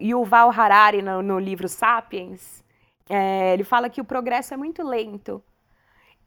Yuval 0.00 0.50
Harari 0.50 1.02
no, 1.02 1.22
no 1.22 1.38
livro 1.38 1.66
Sapiens, 1.66 2.59
é, 3.10 3.52
ele 3.52 3.64
fala 3.64 3.90
que 3.90 4.00
o 4.00 4.04
progresso 4.04 4.54
é 4.54 4.56
muito 4.56 4.82
lento. 4.82 5.42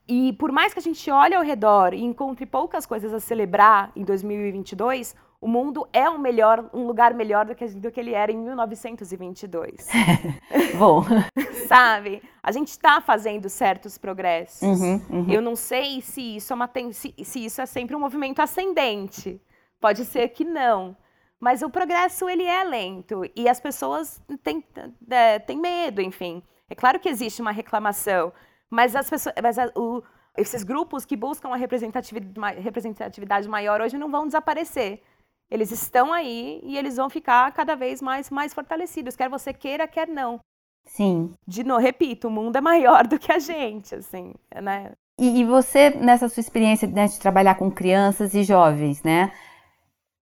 E 0.08 0.34
por 0.34 0.52
mais 0.52 0.74
que 0.74 0.80
a 0.80 0.82
gente 0.82 1.10
olhe 1.10 1.34
ao 1.34 1.42
redor 1.42 1.94
e 1.94 2.04
encontre 2.04 2.46
poucas 2.46 2.86
coisas 2.86 3.13
a 3.13 3.22
celebrar 3.22 3.92
em 3.96 4.04
2022, 4.04 5.16
o 5.40 5.48
mundo 5.48 5.88
é 5.94 6.10
um, 6.10 6.18
melhor, 6.18 6.70
um 6.74 6.86
lugar 6.86 7.13
melhor 7.13 7.46
do 7.46 7.56
que, 7.56 7.66
do 7.68 7.90
que 7.90 8.00
ele 8.00 8.13
era 8.13 8.32
em 8.32 8.38
1922. 8.38 9.88
Bom. 10.78 11.04
Sabe? 11.68 12.22
A 12.42 12.52
gente 12.52 12.70
está 12.70 13.00
fazendo 13.00 13.48
certos 13.50 13.98
progressos. 13.98 14.62
Uhum, 14.62 15.02
uhum. 15.10 15.32
Eu 15.32 15.42
não 15.42 15.56
sei 15.56 16.02
se 16.02 16.36
isso, 16.36 16.52
é 16.52 16.56
uma, 16.56 16.70
se, 16.92 17.13
se 17.24 17.46
isso 17.46 17.62
é 17.62 17.66
sempre 17.66 17.96
um 17.96 18.00
movimento 18.00 18.42
ascendente. 18.42 19.42
Pode 19.80 20.04
ser 20.04 20.30
que 20.30 20.44
não. 20.44 20.96
Mas 21.40 21.62
o 21.62 21.70
progresso, 21.70 22.30
ele 22.30 22.44
é 22.44 22.63
lento. 22.63 23.22
E 23.36 23.50
as 23.50 23.60
pessoas 23.60 24.22
têm, 24.42 24.63
é, 25.10 25.40
têm 25.40 25.60
medo, 25.60 26.02
enfim. 26.02 26.42
É 26.74 26.75
claro 26.75 27.00
que 27.00 27.08
existe 27.08 27.39
uma 27.39 27.51
reclamação, 27.51 28.34
mas 28.68 28.96
as 28.96 29.08
pessoas, 29.08 29.36
mas 29.44 29.60
a, 29.60 29.72
o, 29.75 30.01
esses 30.36 30.63
grupos 30.63 31.06
que 31.06 31.15
buscam 31.15 31.50
a 31.50 31.56
representatividade, 31.56 32.60
representatividade 32.60 33.48
maior 33.48 33.80
hoje 33.80 33.96
não 33.96 34.10
vão 34.10 34.25
desaparecer. 34.25 35.03
Eles 35.51 35.70
estão 35.70 36.12
aí 36.12 36.60
e 36.63 36.75
eles 36.75 36.96
vão 36.96 37.12
ficar 37.12 37.51
cada 37.51 37.75
vez 37.75 38.01
mais, 38.01 38.32
mais 38.32 38.56
fortalecidos, 38.56 39.15
quer 39.15 39.30
você 39.30 39.53
queira, 39.53 39.88
quer 39.88 40.08
não. 40.08 40.39
Sim. 40.88 41.36
De 41.48 41.63
novo, 41.63 41.80
repito, 41.80 42.27
o 42.27 42.32
mundo 42.32 42.56
é 42.56 42.62
maior 42.62 43.06
do 43.08 43.20
que 43.20 43.32
a 43.32 43.38
gente, 43.38 43.94
assim, 43.94 44.34
né? 44.60 44.94
E, 45.20 45.42
e 45.42 45.46
você, 45.46 45.92
nessa 45.92 46.27
sua 46.27 46.42
experiência 46.42 46.88
né, 46.88 47.06
de 47.06 47.20
trabalhar 47.20 47.53
com 47.53 47.70
crianças 47.70 48.34
e 48.34 48.44
jovens, 48.44 49.03
né? 49.03 49.32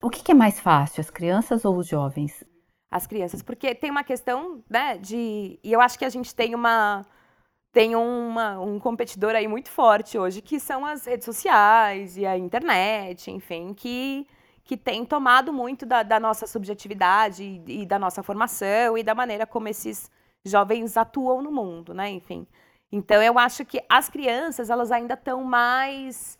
O 0.03 0.09
que, 0.09 0.21
que 0.21 0.33
é 0.33 0.35
mais 0.35 0.59
fácil, 0.59 0.99
as 0.99 1.09
crianças 1.09 1.63
ou 1.63 1.77
os 1.77 1.87
jovens? 1.87 2.43
As 2.91 3.07
crianças, 3.07 3.41
porque 3.41 3.73
tem 3.73 3.89
uma 3.89 4.03
questão, 4.03 4.61
né, 4.69 4.97
de... 4.97 5.57
E 5.63 5.71
eu 5.71 5.79
acho 5.79 5.97
que 5.97 6.03
a 6.03 6.09
gente 6.09 6.35
tem 6.35 6.53
uma 6.53 7.05
tem 7.71 7.95
uma, 7.95 8.59
um 8.59 8.79
competidor 8.79 9.33
aí 9.33 9.47
muito 9.47 9.69
forte 9.69 10.17
hoje, 10.17 10.41
que 10.41 10.59
são 10.59 10.85
as 10.85 11.05
redes 11.05 11.25
sociais 11.25 12.17
e 12.17 12.25
a 12.25 12.37
internet, 12.37 13.31
enfim, 13.31 13.73
que, 13.73 14.27
que 14.63 14.75
tem 14.75 15.05
tomado 15.05 15.53
muito 15.53 15.85
da, 15.85 16.03
da 16.03 16.19
nossa 16.19 16.45
subjetividade 16.45 17.43
e, 17.43 17.83
e, 17.83 17.85
da 17.85 17.97
nossa 17.97 18.21
formação 18.21 18.97
e 18.97 19.03
da 19.03 19.15
maneira 19.15 19.47
como 19.47 19.69
esses 19.69 20.11
jovens 20.43 20.97
atuam 20.97 21.41
no 21.41 21.51
mundo, 21.51 21.93
né? 21.93 22.09
Enfim. 22.09 22.45
Então 22.91 23.23
eu 23.23 23.39
acho 23.39 23.63
que 23.63 23.81
as 23.87 24.09
crianças, 24.09 24.69
elas 24.69 24.91
ainda 24.91 25.13
estão 25.13 25.43
mais 25.43 26.37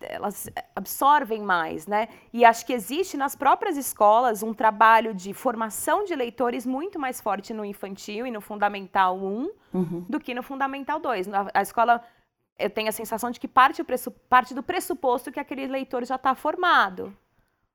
elas 0.00 0.48
absorvem 0.74 1.42
mais, 1.42 1.86
né? 1.86 2.08
E 2.32 2.44
acho 2.44 2.64
que 2.66 2.72
existe 2.72 3.16
nas 3.16 3.34
próprias 3.34 3.76
escolas 3.76 4.42
um 4.42 4.52
trabalho 4.52 5.14
de 5.14 5.32
formação 5.32 6.04
de 6.04 6.14
leitores 6.14 6.66
muito 6.66 6.98
mais 6.98 7.20
forte 7.20 7.52
no 7.54 7.64
infantil 7.64 8.26
e 8.26 8.30
no 8.30 8.40
fundamental 8.40 9.16
1 9.16 9.50
uhum. 9.74 10.04
do 10.08 10.20
que 10.20 10.34
no 10.34 10.42
fundamental 10.42 10.98
2. 10.98 11.28
A 11.54 11.62
escola, 11.62 12.02
eu 12.58 12.70
tenho 12.70 12.88
a 12.88 12.92
sensação 12.92 13.30
de 13.30 13.40
que 13.40 13.48
parte, 13.48 13.82
parte 14.28 14.54
do 14.54 14.62
pressuposto 14.62 15.32
que 15.32 15.40
aquele 15.40 15.66
leitor 15.66 16.04
já 16.04 16.16
está 16.16 16.34
formado, 16.34 17.16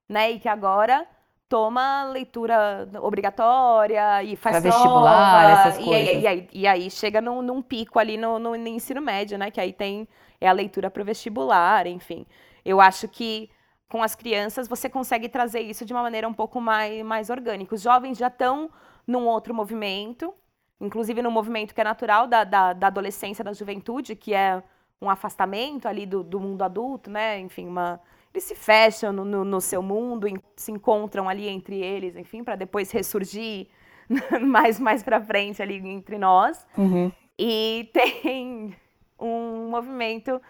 né? 0.07 0.31
E 0.31 0.39
que 0.39 0.49
agora 0.49 1.07
toma 1.51 2.05
leitura 2.05 2.87
obrigatória 3.01 4.23
e 4.23 4.37
faz 4.37 4.61
pra 4.61 4.71
vestibular, 4.71 5.67
essas 5.67 5.81
e, 5.81 5.83
coisas. 5.83 6.13
E, 6.13 6.19
e, 6.19 6.27
aí, 6.27 6.49
e 6.53 6.65
aí 6.65 6.89
chega 6.89 7.19
num, 7.19 7.41
num 7.41 7.61
pico 7.61 7.99
ali 7.99 8.15
no, 8.15 8.39
no, 8.39 8.51
no 8.51 8.67
ensino 8.67 9.01
médio, 9.01 9.37
né? 9.37 9.51
Que 9.51 9.59
aí 9.59 9.73
tem 9.73 10.07
é 10.41 10.49
a 10.49 10.51
leitura 10.51 10.89
para 10.89 11.01
o 11.01 11.05
vestibular, 11.05 11.87
enfim. 11.87 12.25
Eu 12.65 12.81
acho 12.81 13.07
que 13.07 13.49
com 13.87 14.01
as 14.01 14.15
crianças 14.15 14.67
você 14.67 14.89
consegue 14.89 15.29
trazer 15.29 15.59
isso 15.61 15.85
de 15.85 15.93
uma 15.93 16.01
maneira 16.01 16.27
um 16.27 16.33
pouco 16.33 16.59
mais, 16.59 17.03
mais 17.03 17.29
orgânica. 17.29 17.75
Os 17.75 17.81
jovens 17.81 18.17
já 18.17 18.27
estão 18.27 18.69
num 19.05 19.27
outro 19.27 19.53
movimento, 19.53 20.33
inclusive 20.79 21.21
num 21.21 21.31
movimento 21.31 21.75
que 21.75 21.81
é 21.81 21.83
natural 21.83 22.25
da, 22.25 22.43
da, 22.43 22.73
da 22.73 22.87
adolescência, 22.87 23.43
da 23.43 23.53
juventude, 23.53 24.15
que 24.15 24.33
é 24.33 24.63
um 25.01 25.09
afastamento 25.09 25.87
ali 25.87 26.05
do, 26.05 26.23
do 26.23 26.39
mundo 26.39 26.61
adulto, 26.61 27.09
né? 27.09 27.39
Enfim, 27.39 27.67
uma, 27.67 27.99
eles 28.33 28.45
se 28.45 28.55
fecham 28.55 29.11
no, 29.11 29.25
no, 29.25 29.43
no 29.43 29.59
seu 29.59 29.81
mundo, 29.81 30.27
se 30.55 30.71
encontram 30.71 31.27
ali 31.27 31.47
entre 31.47 31.81
eles, 31.81 32.15
enfim, 32.15 32.43
para 32.43 32.55
depois 32.55 32.91
ressurgir 32.91 33.67
mais 34.41 34.79
mais 34.79 35.03
para 35.03 35.21
frente 35.21 35.61
ali 35.61 35.75
entre 35.75 36.17
nós. 36.17 36.65
Uhum. 36.77 37.11
E 37.37 37.89
tem 37.93 38.75
um 39.21 39.69
movimento 39.69 40.41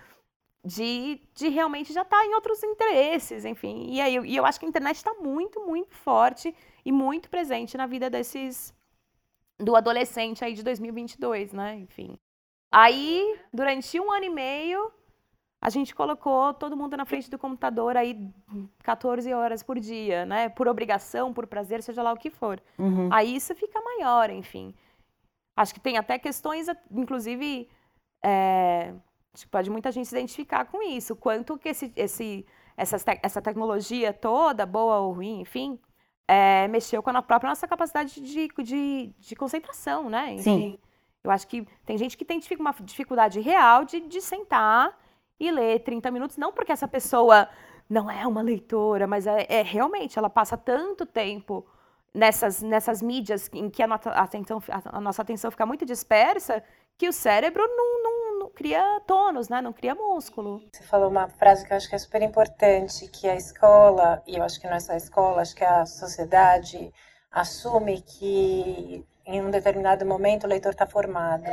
de, 0.63 1.19
de 1.33 1.49
realmente 1.49 1.91
já 1.91 2.03
estar 2.03 2.19
tá 2.19 2.25
em 2.25 2.33
outros 2.35 2.63
interesses, 2.63 3.45
enfim. 3.45 3.87
E, 3.89 3.99
aí, 3.99 4.15
e 4.25 4.35
eu 4.35 4.45
acho 4.45 4.59
que 4.59 4.65
a 4.65 4.69
internet 4.69 4.97
está 4.97 5.13
muito, 5.15 5.59
muito 5.61 5.95
forte 5.95 6.55
e 6.85 6.91
muito 6.91 7.29
presente 7.29 7.77
na 7.77 7.85
vida 7.85 8.09
desses. 8.09 8.73
do 9.59 9.75
adolescente 9.75 10.43
aí 10.45 10.53
de 10.53 10.63
2022, 10.63 11.53
né? 11.53 11.75
Enfim. 11.75 12.17
Aí, 12.71 13.37
durante 13.53 13.99
um 13.99 14.11
ano 14.11 14.25
e 14.25 14.29
meio, 14.29 14.91
a 15.61 15.69
gente 15.69 15.93
colocou 15.93 16.53
todo 16.53 16.77
mundo 16.77 16.95
na 16.95 17.05
frente 17.05 17.29
do 17.29 17.37
computador 17.37 17.97
aí 17.97 18.31
14 18.83 19.33
horas 19.33 19.61
por 19.61 19.79
dia, 19.79 20.25
né? 20.25 20.49
Por 20.49 20.67
obrigação, 20.67 21.33
por 21.33 21.45
prazer, 21.47 21.83
seja 21.83 22.01
lá 22.01 22.13
o 22.13 22.17
que 22.17 22.29
for. 22.29 22.61
Uhum. 22.79 23.09
Aí 23.11 23.35
isso 23.35 23.53
fica 23.55 23.81
maior, 23.81 24.29
enfim. 24.29 24.73
Acho 25.55 25.73
que 25.73 25.79
tem 25.79 25.97
até 25.97 26.17
questões, 26.17 26.67
inclusive 26.89 27.67
é, 28.23 28.93
acho 29.33 29.45
que 29.45 29.51
pode 29.51 29.69
muita 29.69 29.91
gente 29.91 30.07
se 30.07 30.15
identificar 30.15 30.65
com 30.65 30.81
isso. 30.81 31.15
Quanto 31.15 31.57
que 31.57 31.69
esse, 31.69 31.91
esse, 31.95 32.45
essa, 32.77 32.97
essa 33.21 33.41
tecnologia 33.41 34.13
toda, 34.13 34.65
boa 34.65 34.99
ou 34.99 35.13
ruim, 35.13 35.41
enfim, 35.41 35.79
é, 36.27 36.67
mexeu 36.67 37.01
com 37.01 37.09
a 37.09 37.21
própria 37.21 37.49
nossa 37.49 37.67
capacidade 37.67 38.21
de, 38.21 38.47
de, 38.63 39.13
de 39.19 39.35
concentração, 39.35 40.09
né? 40.09 40.33
Enfim, 40.33 40.43
Sim. 40.43 40.79
Eu 41.23 41.29
acho 41.29 41.47
que 41.47 41.67
tem 41.85 41.97
gente 41.97 42.17
que 42.17 42.25
tem 42.25 42.39
uma 42.59 42.73
dificuldade 42.81 43.39
real 43.39 43.85
de, 43.85 43.99
de 43.99 44.21
sentar 44.21 44.97
e 45.39 45.51
ler 45.51 45.79
30 45.79 46.09
minutos, 46.11 46.37
não 46.37 46.51
porque 46.51 46.71
essa 46.71 46.87
pessoa 46.87 47.47
não 47.89 48.09
é 48.09 48.25
uma 48.25 48.41
leitora, 48.41 49.05
mas 49.05 49.27
é, 49.27 49.45
é 49.49 49.61
realmente, 49.61 50.17
ela 50.17 50.29
passa 50.29 50.57
tanto 50.57 51.05
tempo 51.05 51.65
nessas, 52.13 52.61
nessas 52.61 53.01
mídias 53.01 53.49
em 53.53 53.69
que 53.69 53.83
a, 53.83 53.87
nossa 53.87 54.09
atenção, 54.11 54.61
a 54.85 55.01
nossa 55.01 55.21
atenção 55.21 55.51
fica 55.51 55.65
muito 55.65 55.85
dispersa, 55.85 56.63
que 57.01 57.09
o 57.09 57.11
cérebro 57.11 57.67
não, 57.67 58.03
não, 58.03 58.39
não, 58.41 58.49
cria 58.51 59.01
tônus, 59.07 59.49
né? 59.49 59.59
Não 59.59 59.73
cria 59.73 59.95
músculo. 59.95 60.61
Você 60.71 60.83
falou 60.83 61.09
uma 61.09 61.27
frase 61.27 61.65
que 61.65 61.73
eu 61.73 61.77
acho 61.77 61.89
que 61.89 61.95
é 61.95 61.97
super 61.97 62.21
importante, 62.21 63.07
que 63.07 63.27
a 63.27 63.35
escola, 63.35 64.21
e 64.27 64.35
eu 64.35 64.43
acho 64.43 64.61
que 64.61 64.67
não 64.67 64.75
é 64.75 64.79
só 64.79 64.91
a 64.93 64.97
escola, 64.97 65.41
acho 65.41 65.55
que 65.55 65.65
a 65.65 65.83
sociedade 65.83 66.93
assume 67.31 68.01
que 68.01 69.03
em 69.25 69.41
um 69.41 69.49
determinado 69.49 70.05
momento 70.05 70.43
o 70.43 70.47
leitor 70.47 70.73
está 70.73 70.85
formado. 70.85 71.49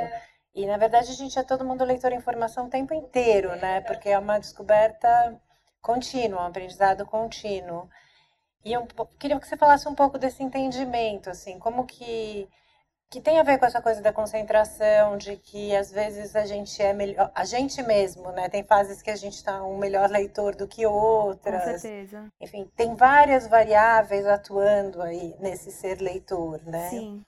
E, 0.54 0.66
na 0.66 0.76
verdade, 0.76 1.12
a 1.12 1.14
gente 1.14 1.38
é 1.38 1.42
todo 1.42 1.64
mundo 1.64 1.82
leitor 1.82 2.12
em 2.12 2.20
formação 2.20 2.66
o 2.66 2.70
tempo 2.70 2.92
inteiro, 2.92 3.56
né? 3.56 3.80
Porque 3.80 4.10
é 4.10 4.18
uma 4.18 4.38
descoberta 4.38 5.40
contínua, 5.80 6.42
um 6.42 6.46
aprendizado 6.46 7.06
contínuo. 7.06 7.88
E 8.62 8.74
eu 8.74 8.86
queria 9.18 9.40
que 9.40 9.48
você 9.48 9.56
falasse 9.56 9.88
um 9.88 9.94
pouco 9.94 10.18
desse 10.18 10.42
entendimento, 10.42 11.30
assim, 11.30 11.58
como 11.58 11.86
que 11.86 12.46
que 13.10 13.20
tem 13.20 13.38
a 13.38 13.42
ver 13.42 13.58
com 13.58 13.64
essa 13.64 13.80
coisa 13.80 14.02
da 14.02 14.12
concentração, 14.12 15.16
de 15.16 15.36
que 15.36 15.74
às 15.74 15.90
vezes 15.90 16.36
a 16.36 16.44
gente 16.44 16.80
é 16.82 16.92
melhor, 16.92 17.30
a 17.34 17.44
gente 17.44 17.82
mesmo, 17.82 18.30
né? 18.32 18.48
Tem 18.48 18.62
fases 18.62 19.00
que 19.00 19.10
a 19.10 19.16
gente 19.16 19.34
está 19.34 19.62
um 19.62 19.78
melhor 19.78 20.10
leitor 20.10 20.54
do 20.54 20.68
que 20.68 20.86
outras. 20.86 21.64
Com 21.64 21.78
certeza. 21.78 22.32
Enfim, 22.40 22.70
tem 22.76 22.94
várias 22.94 23.46
variáveis 23.46 24.26
atuando 24.26 25.00
aí 25.00 25.34
nesse 25.40 25.70
ser 25.72 26.00
leitor, 26.00 26.60
né? 26.66 26.90
Sim. 26.90 27.24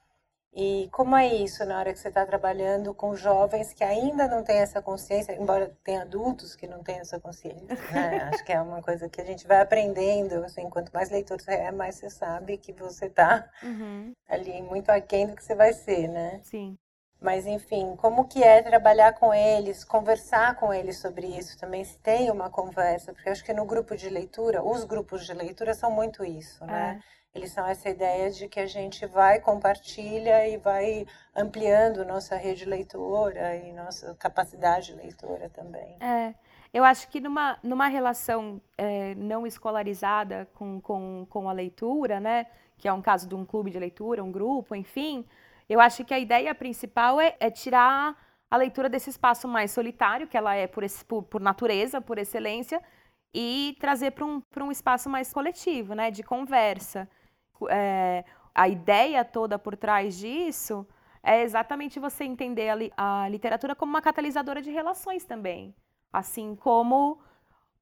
E 0.53 0.89
como 0.91 1.17
é 1.17 1.29
isso 1.29 1.65
na 1.65 1.79
hora 1.79 1.93
que 1.93 1.99
você 1.99 2.09
está 2.09 2.27
trabalhando 2.27 2.93
com 2.93 3.15
jovens 3.15 3.73
que 3.73 3.85
ainda 3.85 4.27
não 4.27 4.43
têm 4.43 4.59
essa 4.59 4.83
consciência, 4.83 5.33
embora 5.33 5.73
tenha 5.85 6.03
adultos 6.03 6.57
que 6.57 6.67
não 6.67 6.83
têm 6.83 6.99
essa 6.99 7.21
consciência, 7.21 7.69
né? 7.93 8.31
Acho 8.33 8.45
que 8.45 8.53
é 8.53 8.61
uma 8.61 8.83
coisa 8.83 9.09
que 9.09 9.21
a 9.21 9.25
gente 9.25 9.47
vai 9.47 9.61
aprendendo, 9.61 10.45
assim, 10.45 10.69
quanto 10.69 10.93
mais 10.93 11.09
leitor 11.09 11.41
você 11.41 11.53
é, 11.53 11.71
mais 11.71 11.95
você 11.97 12.11
sabe 12.11 12.59
que 12.59 12.73
você 12.73 13.07
está 13.07 13.49
uhum. 13.63 14.13
ali 14.29 14.61
muito 14.63 14.91
aquém 14.91 15.29
do 15.29 15.37
que 15.37 15.45
você 15.45 15.55
vai 15.55 15.73
ser, 15.73 16.09
né? 16.09 16.41
Sim. 16.43 16.77
Mas, 17.21 17.47
enfim, 17.47 17.95
como 17.97 18.27
que 18.27 18.43
é 18.43 18.63
trabalhar 18.63 19.13
com 19.13 19.33
eles, 19.33 19.85
conversar 19.85 20.57
com 20.57 20.73
eles 20.73 20.99
sobre 20.99 21.27
isso 21.27 21.57
também, 21.59 21.85
se 21.85 21.99
tem 21.99 22.31
uma 22.31 22.49
conversa, 22.49 23.13
porque 23.13 23.29
acho 23.29 23.45
que 23.45 23.53
no 23.53 23.67
grupo 23.67 23.95
de 23.95 24.09
leitura, 24.09 24.65
os 24.65 24.85
grupos 24.85 25.27
de 25.27 25.35
leitura 25.35 25.75
são 25.75 25.91
muito 25.91 26.25
isso, 26.25 26.65
né? 26.65 26.99
É 27.07 27.20
eles 27.35 27.53
são 27.53 27.67
essa 27.67 27.89
ideia 27.89 28.31
de 28.31 28.49
que 28.49 28.59
a 28.59 28.67
gente 28.67 29.07
vai, 29.07 29.41
compartilha 29.41 30.49
e 30.49 30.57
vai 30.57 31.07
ampliando 31.35 32.05
nossa 32.05 32.37
rede 32.37 32.65
leitora 32.65 33.57
e 33.57 33.73
nossa 33.73 34.15
capacidade 34.17 34.93
leitora 34.95 35.49
também. 35.49 35.97
É, 36.01 36.35
eu 36.75 36.83
acho 36.83 37.09
que 37.09 37.21
numa, 37.21 37.57
numa 37.63 37.87
relação 37.87 38.61
é, 38.77 39.15
não 39.15 39.47
escolarizada 39.47 40.49
com, 40.55 40.81
com, 40.81 41.27
com 41.31 41.49
a 41.49 41.53
leitura, 41.53 42.19
né, 42.19 42.47
que 42.77 42.89
é 42.89 42.93
um 42.93 43.03
caso 43.03 43.29
de 43.29 43.35
um 43.35 43.45
clube 43.45 43.71
de 43.71 43.79
leitura, 43.79 44.25
um 44.25 44.33
grupo, 44.33 44.75
enfim, 44.75 45.25
eu 45.69 45.81
acho 45.81 46.05
que 46.05 46.13
a 46.13 46.19
ideia 46.19 46.53
principal 46.53 47.21
é, 47.21 47.37
é 47.39 47.49
tirar 47.49 48.17
a 48.51 48.57
leitura 48.57 48.89
desse 48.89 49.09
espaço 49.09 49.47
mais 49.47 49.71
solitário, 49.71 50.27
que 50.27 50.37
ela 50.37 50.57
é 50.57 50.67
por, 50.67 50.83
esse, 50.83 51.05
por, 51.05 51.23
por 51.23 51.41
natureza, 51.41 52.01
por 52.01 52.19
excelência, 52.19 52.83
e 53.33 53.77
trazer 53.79 54.11
para 54.11 54.25
um, 54.25 54.43
um 54.61 54.73
espaço 54.73 55.09
mais 55.09 55.33
coletivo, 55.33 55.95
né, 55.95 56.11
de 56.11 56.25
conversa 56.25 57.09
é, 57.69 58.25
a 58.55 58.69
ideia 58.69 59.25
toda 59.25 59.59
por 59.59 59.77
trás 59.77 60.17
disso 60.17 60.87
é 61.23 61.43
exatamente 61.43 62.01
você 62.01 62.25
entender 62.25 62.93
a, 62.97 63.23
a 63.25 63.29
literatura 63.29 63.75
como 63.75 63.91
uma 63.91 64.03
catalisadora 64.03 64.63
de 64.63 64.71
relações 64.71 65.25
também. 65.25 65.75
Assim 66.13 66.55
como 66.55 67.19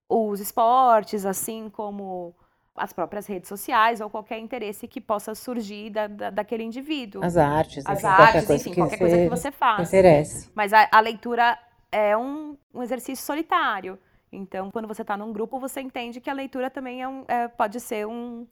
os 0.08 0.40
esportes, 0.40 1.24
assim 1.24 1.70
como 1.70 2.34
as 2.78 2.92
próprias 2.92 3.26
redes 3.26 3.48
sociais 3.48 4.00
ou 4.00 4.08
qualquer 4.08 4.38
interesse 4.38 4.86
que 4.86 5.00
possa 5.00 5.34
surgir 5.34 5.90
da, 5.90 6.06
da 6.06 6.30
daquele 6.30 6.62
indivíduo. 6.62 7.24
As 7.24 7.36
artes, 7.36 7.84
as 7.86 8.04
artes, 8.04 8.48
enfim, 8.48 8.74
qualquer 8.74 8.98
coisa 8.98 9.16
que 9.16 9.28
você 9.28 9.50
faça. 9.50 9.82
Interesse. 9.82 10.50
Mas 10.54 10.72
a, 10.72 10.88
a 10.90 11.00
leitura 11.00 11.58
é 11.90 12.16
um, 12.16 12.56
um, 12.72 12.82
exercício 12.82 13.24
solitário. 13.24 13.98
Então, 14.30 14.70
quando 14.70 14.86
você 14.86 15.02
está 15.02 15.16
num 15.16 15.32
grupo, 15.32 15.58
você 15.58 15.80
entende 15.80 16.20
que 16.20 16.28
a 16.28 16.34
leitura 16.34 16.70
também 16.70 17.02
é 17.02 17.08
um, 17.08 17.24
é, 17.26 17.48
pode 17.48 17.80
ser 17.80 18.06
um, 18.06 18.46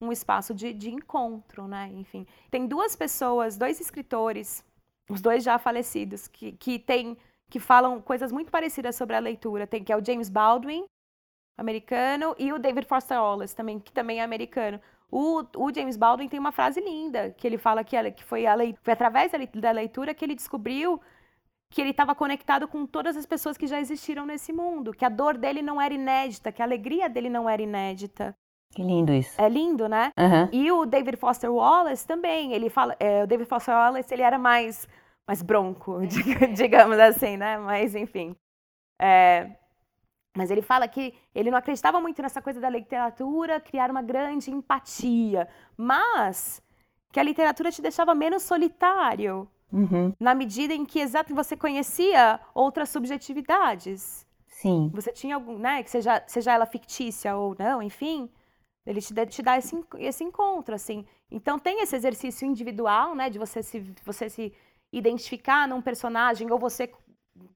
um 0.00 0.12
espaço 0.12 0.54
de, 0.54 0.72
de 0.72 0.90
encontro, 0.90 1.66
né? 1.66 1.90
Enfim, 1.94 2.26
tem 2.50 2.66
duas 2.66 2.94
pessoas, 2.94 3.56
dois 3.56 3.80
escritores 3.80 4.64
os 5.08 5.20
dois 5.20 5.44
já 5.44 5.58
falecidos, 5.58 6.28
que, 6.28 6.52
que 6.52 6.78
tem 6.78 7.16
que 7.48 7.60
falam 7.60 8.00
coisas 8.00 8.32
muito 8.32 8.50
parecidas 8.50 8.96
sobre 8.96 9.14
a 9.14 9.20
leitura. 9.20 9.66
Tem 9.66 9.84
que 9.84 9.92
é 9.92 9.96
o 9.96 10.04
James 10.04 10.28
Baldwin, 10.28 10.84
americano, 11.56 12.34
e 12.38 12.52
o 12.52 12.58
David 12.58 12.86
Foster 12.88 13.18
Wallace 13.18 13.54
também, 13.54 13.78
que 13.78 13.92
também 13.92 14.18
é 14.20 14.24
americano. 14.24 14.80
O, 15.10 15.44
o 15.56 15.72
James 15.72 15.96
Baldwin 15.96 16.28
tem 16.28 16.40
uma 16.40 16.50
frase 16.50 16.80
linda, 16.80 17.30
que 17.30 17.46
ele 17.46 17.56
fala 17.56 17.84
que, 17.84 18.10
que 18.10 18.24
foi, 18.24 18.46
a 18.46 18.56
foi 18.82 18.92
através 18.92 19.30
da 19.54 19.70
leitura 19.70 20.12
que 20.12 20.24
ele 20.24 20.34
descobriu 20.34 21.00
que 21.70 21.80
ele 21.80 21.90
estava 21.90 22.14
conectado 22.14 22.66
com 22.66 22.86
todas 22.86 23.16
as 23.16 23.26
pessoas 23.26 23.56
que 23.56 23.66
já 23.66 23.80
existiram 23.80 24.26
nesse 24.26 24.52
mundo, 24.52 24.92
que 24.92 25.04
a 25.04 25.08
dor 25.08 25.36
dele 25.36 25.62
não 25.62 25.80
era 25.80 25.94
inédita, 25.94 26.50
que 26.52 26.62
a 26.62 26.64
alegria 26.64 27.08
dele 27.08 27.28
não 27.28 27.48
era 27.48 27.62
inédita. 27.62 28.36
Que 28.70 28.82
lindo 28.82 29.12
isso. 29.12 29.40
É 29.40 29.48
lindo, 29.48 29.88
né? 29.88 30.12
Uhum. 30.18 30.48
E 30.52 30.70
o 30.70 30.84
David 30.84 31.16
Foster 31.16 31.50
Wallace 31.50 32.06
também, 32.06 32.52
ele 32.52 32.68
fala, 32.68 32.94
é, 33.00 33.24
o 33.24 33.26
David 33.26 33.48
Foster 33.48 33.74
Wallace, 33.74 34.12
ele 34.12 34.22
era 34.22 34.38
mais, 34.38 34.86
mais 35.26 35.42
bronco, 35.42 36.00
digamos 36.54 36.98
assim, 36.98 37.36
né? 37.36 37.56
Mas, 37.58 37.94
enfim. 37.94 38.36
É, 39.00 39.50
mas 40.36 40.50
ele 40.50 40.62
fala 40.62 40.86
que 40.86 41.14
ele 41.34 41.50
não 41.50 41.58
acreditava 41.58 42.00
muito 42.00 42.20
nessa 42.20 42.42
coisa 42.42 42.60
da 42.60 42.68
literatura 42.68 43.58
criar 43.58 43.90
uma 43.90 44.02
grande 44.02 44.50
empatia, 44.50 45.48
mas 45.76 46.62
que 47.10 47.18
a 47.18 47.22
literatura 47.22 47.72
te 47.72 47.80
deixava 47.80 48.14
menos 48.14 48.42
solitário, 48.42 49.48
uhum. 49.72 50.12
na 50.20 50.34
medida 50.34 50.74
em 50.74 50.84
que 50.84 51.00
exato 51.00 51.34
você 51.34 51.56
conhecia 51.56 52.38
outras 52.54 52.90
subjetividades. 52.90 54.26
Sim. 54.46 54.90
Você 54.94 55.12
tinha 55.12 55.34
algum, 55.34 55.58
né, 55.58 55.82
que 55.82 55.90
seja, 55.90 56.22
seja 56.26 56.52
ela 56.52 56.66
fictícia 56.66 57.34
ou 57.36 57.56
não, 57.58 57.82
enfim, 57.82 58.28
ele 58.86 59.00
te, 59.00 59.12
te 59.26 59.42
dá 59.42 59.58
esse, 59.58 59.84
esse 59.98 60.22
encontro, 60.22 60.74
assim. 60.74 61.04
Então 61.30 61.58
tem 61.58 61.82
esse 61.82 61.96
exercício 61.96 62.46
individual, 62.46 63.14
né, 63.14 63.28
de 63.28 63.38
você 63.38 63.62
se, 63.62 63.80
você 64.04 64.28
se 64.30 64.52
identificar 64.92 65.66
num 65.66 65.82
personagem, 65.82 66.50
ou 66.50 66.58
você, 66.58 66.90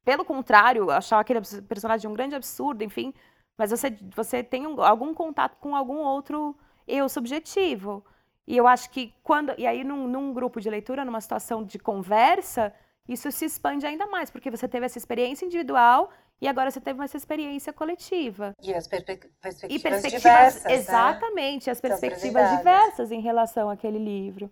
pelo 0.05 0.25
contrário, 0.25 0.91
achar 0.91 1.21
aquele 1.21 1.41
personagem 1.69 2.11
um 2.11 2.15
grande 2.15 2.35
absurdo, 2.35 2.83
enfim, 2.83 3.15
mas 3.57 3.71
você, 3.71 3.97
você 4.15 4.43
tem 4.43 4.67
um, 4.67 4.83
algum 4.83 5.15
contato 5.15 5.57
com 5.61 5.77
algum 5.77 5.99
outro 5.99 6.57
eu 6.89 7.09
subjetivo. 7.09 8.05
E 8.47 8.57
eu 8.57 8.67
acho 8.67 8.91
que 8.91 9.15
quando. 9.23 9.53
E 9.57 9.67
aí, 9.67 9.85
num, 9.85 10.09
num 10.09 10.33
grupo 10.33 10.61
de 10.61 10.69
leitura, 10.69 11.05
numa 11.05 11.21
situação 11.21 11.63
de 11.63 11.79
conversa, 11.79 12.75
isso 13.09 13.31
se 13.31 13.45
expande 13.45 13.87
ainda 13.87 14.07
mais, 14.07 14.31
porque 14.31 14.51
você 14.51 14.67
teve 14.67 14.87
essa 14.87 14.99
experiência 14.99 15.45
individual 15.45 16.11
e 16.41 16.49
agora 16.49 16.71
você 16.71 16.81
teve 16.81 17.05
essa 17.05 17.17
experiência 17.17 17.73
coletiva. 17.73 18.55
E 18.63 18.73
as 18.73 18.89
perspectivas, 18.89 19.63
e 19.69 19.79
perspectivas 19.79 20.23
diversas. 20.23 20.65
Né? 20.65 20.75
Exatamente, 20.75 21.67
né? 21.67 21.73
as 21.73 21.81
perspectivas 21.81 22.57
diversas 22.57 23.13
em 23.13 23.21
relação 23.21 23.69
àquele 23.69 23.99
livro. 23.99 24.51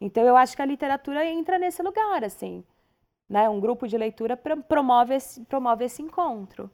Então 0.00 0.22
eu 0.24 0.36
acho 0.36 0.54
que 0.54 0.62
a 0.62 0.66
literatura 0.66 1.24
entra 1.24 1.58
nesse 1.58 1.82
lugar, 1.82 2.22
assim. 2.22 2.62
Né? 3.28 3.48
Um 3.48 3.58
grupo 3.58 3.88
de 3.88 3.98
leitura 3.98 4.36
promove 4.36 5.14
esse, 5.14 5.44
promove 5.46 5.84
esse 5.84 6.00
encontro. 6.00 6.70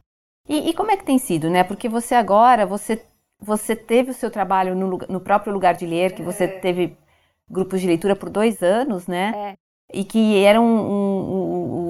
E, 0.47 0.69
e 0.69 0.75
como 0.75 0.91
é 0.91 0.97
que 0.97 1.05
tem 1.05 1.19
sido, 1.19 1.49
né? 1.49 1.65
Porque 1.65 1.89
você 1.89 2.15
agora, 2.15 2.67
você, 2.67 3.07
você 3.39 3.75
teve 3.75 4.11
o 4.11 4.15
seu 4.15 4.31
trabalho 4.31 4.75
no, 4.75 4.99
no 5.09 5.21
próprio 5.21 5.53
lugar 5.53 5.75
de 5.75 5.87
ler, 5.87 6.15
que 6.15 6.23
você 6.23 6.45
é. 6.45 6.59
teve 6.59 6.99
grupos 7.49 7.81
de 7.81 7.87
leitura 7.87 8.17
por 8.17 8.29
dois 8.29 8.63
anos, 8.63 9.07
né? 9.07 9.33
É 9.53 9.63
e 9.93 10.05
que 10.05 10.43
eram 10.43 10.65
um, 10.65 10.81
um, 10.91 11.82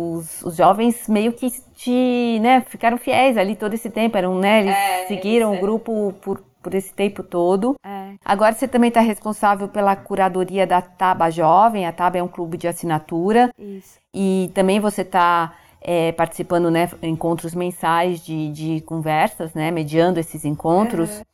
os, 0.42 0.52
os, 0.52 0.56
jovens 0.56 1.08
meio 1.08 1.32
que 1.32 1.50
te, 1.74 2.38
né, 2.40 2.60
ficaram 2.62 2.98
fiéis 2.98 3.36
ali 3.36 3.56
todo 3.56 3.74
esse 3.74 3.90
tempo, 3.90 4.16
eram, 4.16 4.38
né, 4.38 4.60
eles 4.60 4.74
é, 4.74 5.06
seguiram 5.06 5.54
o 5.54 5.60
grupo 5.60 6.14
por, 6.20 6.42
por 6.62 6.74
esse 6.74 6.92
tempo 6.92 7.22
todo. 7.22 7.76
É. 7.84 8.14
Agora 8.24 8.54
você 8.54 8.68
também 8.68 8.88
está 8.88 9.00
responsável 9.00 9.68
pela 9.68 9.94
curadoria 9.96 10.66
da 10.66 10.80
Taba 10.80 11.30
Jovem, 11.30 11.86
a 11.86 11.92
Taba 11.92 12.18
é 12.18 12.22
um 12.22 12.28
clube 12.28 12.56
de 12.56 12.68
assinatura. 12.68 13.50
Isso. 13.58 13.98
E 14.14 14.50
também 14.54 14.78
você 14.80 15.02
está 15.02 15.54
é, 15.80 16.12
participando, 16.12 16.70
né, 16.70 16.88
encontros 17.02 17.54
mensais 17.54 18.24
de, 18.24 18.50
de 18.52 18.80
conversas, 18.82 19.52
né, 19.54 19.70
mediando 19.70 20.20
esses 20.20 20.44
encontros. 20.44 21.18
Uhum. 21.18 21.24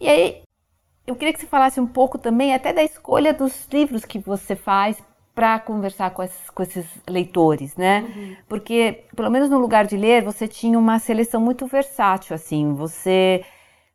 E 0.00 0.08
aí, 0.08 0.42
eu 1.06 1.16
queria 1.16 1.32
que 1.32 1.40
você 1.40 1.46
falasse 1.46 1.80
um 1.80 1.86
pouco 1.86 2.18
também 2.18 2.54
até 2.54 2.72
da 2.72 2.82
escolha 2.82 3.32
dos 3.32 3.66
livros 3.72 4.04
que 4.04 4.18
você 4.18 4.54
faz 4.54 4.98
para 5.36 5.58
conversar 5.58 6.12
com 6.12 6.22
esses, 6.22 6.48
com 6.48 6.62
esses, 6.62 6.86
leitores, 7.06 7.76
né? 7.76 8.00
Uhum. 8.00 8.36
Porque, 8.48 9.04
pelo 9.14 9.30
menos 9.30 9.50
no 9.50 9.58
lugar 9.58 9.86
de 9.86 9.94
ler, 9.94 10.24
você 10.24 10.48
tinha 10.48 10.78
uma 10.78 10.98
seleção 10.98 11.42
muito 11.42 11.66
versátil, 11.66 12.34
assim. 12.34 12.72
Você 12.72 13.44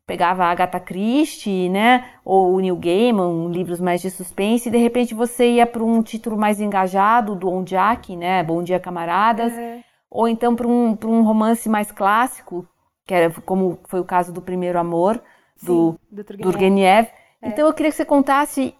pegava 0.05 0.45
a 0.45 0.51
Agatha 0.51 0.79
Christie, 0.79 1.67
né? 1.67 2.11
Ou 2.23 2.53
o 2.53 2.59
Neil 2.59 2.75
Gaiman, 2.75 3.49
livros 3.49 3.81
mais 3.81 4.01
de 4.01 4.11
suspense, 4.11 4.69
e 4.69 4.71
de 4.71 4.77
repente 4.77 5.15
você 5.15 5.53
ia 5.53 5.65
para 5.65 5.83
um 5.83 6.03
título 6.03 6.37
mais 6.37 6.61
engajado, 6.61 7.33
do 7.35 7.49
Ondiak, 7.49 8.15
né? 8.15 8.43
Bom 8.43 8.61
Dia 8.61 8.79
Camaradas. 8.79 9.51
Uhum. 9.51 9.83
Ou 10.11 10.27
então 10.27 10.55
para 10.55 10.67
um, 10.67 10.95
um 11.05 11.23
romance 11.23 11.67
mais 11.67 11.91
clássico, 11.91 12.67
que 13.03 13.15
era 13.15 13.31
como 13.41 13.79
foi 13.85 13.99
o 13.99 14.05
caso 14.05 14.31
do 14.31 14.43
Primeiro 14.43 14.77
Amor, 14.77 15.19
Sim, 15.55 15.65
do, 15.65 15.99
do 16.11 16.23
Turgenev. 16.23 17.07
É. 17.41 17.47
Então 17.47 17.65
eu 17.65 17.73
queria 17.73 17.89
que 17.89 17.97
você 17.97 18.05
contasse 18.05 18.75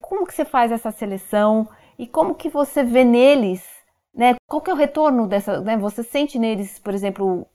como 0.00 0.26
que 0.26 0.34
você 0.34 0.44
faz 0.44 0.72
essa 0.72 0.90
seleção, 0.90 1.68
e 2.00 2.06
como 2.06 2.34
que 2.34 2.48
você 2.48 2.82
vê 2.82 3.04
neles, 3.04 3.62
né? 4.14 4.34
Qual 4.48 4.62
que 4.62 4.70
é 4.70 4.72
o 4.72 4.76
retorno 4.76 5.28
dessa, 5.28 5.60
né? 5.60 5.76
Você 5.76 6.02
sente 6.02 6.38
neles, 6.38 6.78
por 6.78 6.94
exemplo, 6.94 7.46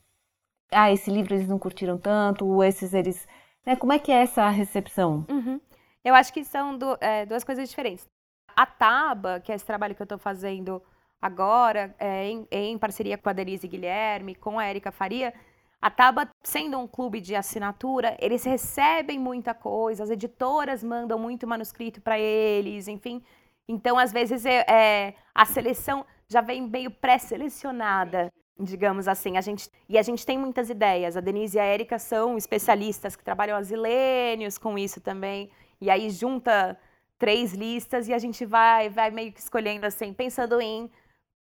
ah, 0.71 0.91
esse 0.91 1.09
livro 1.09 1.33
eles 1.33 1.47
não 1.47 1.57
curtiram 1.57 1.97
tanto, 1.97 2.45
ou 2.45 2.63
esses 2.63 2.93
eles, 2.93 3.27
né? 3.65 3.75
Como 3.75 3.91
é 3.91 3.97
que 3.97 4.11
é 4.11 4.21
essa 4.21 4.47
recepção? 4.49 5.25
Uhum. 5.27 5.59
Eu 6.03 6.13
acho 6.13 6.31
que 6.31 6.43
são 6.43 6.77
do, 6.77 6.95
é, 7.01 7.25
duas 7.25 7.43
coisas 7.43 7.67
diferentes. 7.67 8.07
A 8.55 8.67
Taba, 8.67 9.39
que 9.39 9.51
é 9.51 9.55
esse 9.55 9.65
trabalho 9.65 9.95
que 9.95 10.01
eu 10.03 10.05
estou 10.05 10.19
fazendo 10.19 10.79
agora, 11.19 11.95
é, 11.97 12.27
em, 12.29 12.47
em, 12.51 12.77
parceria 12.77 13.17
com 13.17 13.27
a 13.27 13.33
Denise 13.33 13.67
Guilherme, 13.67 14.35
com 14.35 14.59
a 14.59 14.69
Erika 14.69 14.91
Faria, 14.91 15.33
a 15.81 15.89
Taba, 15.89 16.29
sendo 16.43 16.77
um 16.77 16.87
clube 16.87 17.19
de 17.19 17.35
assinatura, 17.35 18.15
eles 18.19 18.43
recebem 18.43 19.17
muita 19.17 19.55
coisa, 19.55 20.03
as 20.03 20.11
editoras 20.11 20.83
mandam 20.83 21.17
muito 21.17 21.47
manuscrito 21.47 21.99
para 21.99 22.19
eles, 22.19 22.87
enfim. 22.87 23.23
Então, 23.67 23.97
às 23.97 24.11
vezes, 24.11 24.45
é, 24.45 24.65
é 24.67 25.13
a 25.33 25.45
seleção 25.45 26.05
já 26.27 26.41
vem 26.41 26.61
meio 26.61 26.91
pré-selecionada, 26.91 28.31
digamos 28.59 29.07
assim. 29.07 29.37
A 29.37 29.41
gente, 29.41 29.69
e 29.87 29.97
a 29.97 30.01
gente 30.01 30.25
tem 30.25 30.37
muitas 30.37 30.69
ideias. 30.69 31.17
A 31.17 31.21
Denise 31.21 31.57
e 31.57 31.59
a 31.59 31.63
Érica 31.63 31.99
são 31.99 32.37
especialistas 32.37 33.15
que 33.15 33.23
trabalham 33.23 33.57
asilênios 33.57 34.57
com 34.57 34.77
isso 34.77 35.01
também. 35.01 35.49
E 35.79 35.89
aí 35.89 36.09
junta 36.09 36.77
três 37.17 37.53
listas 37.53 38.07
e 38.07 38.13
a 38.13 38.19
gente 38.19 38.45
vai, 38.45 38.89
vai 38.89 39.11
meio 39.11 39.31
que 39.31 39.39
escolhendo 39.39 39.85
assim, 39.85 40.13
pensando 40.13 40.59
em 40.59 40.89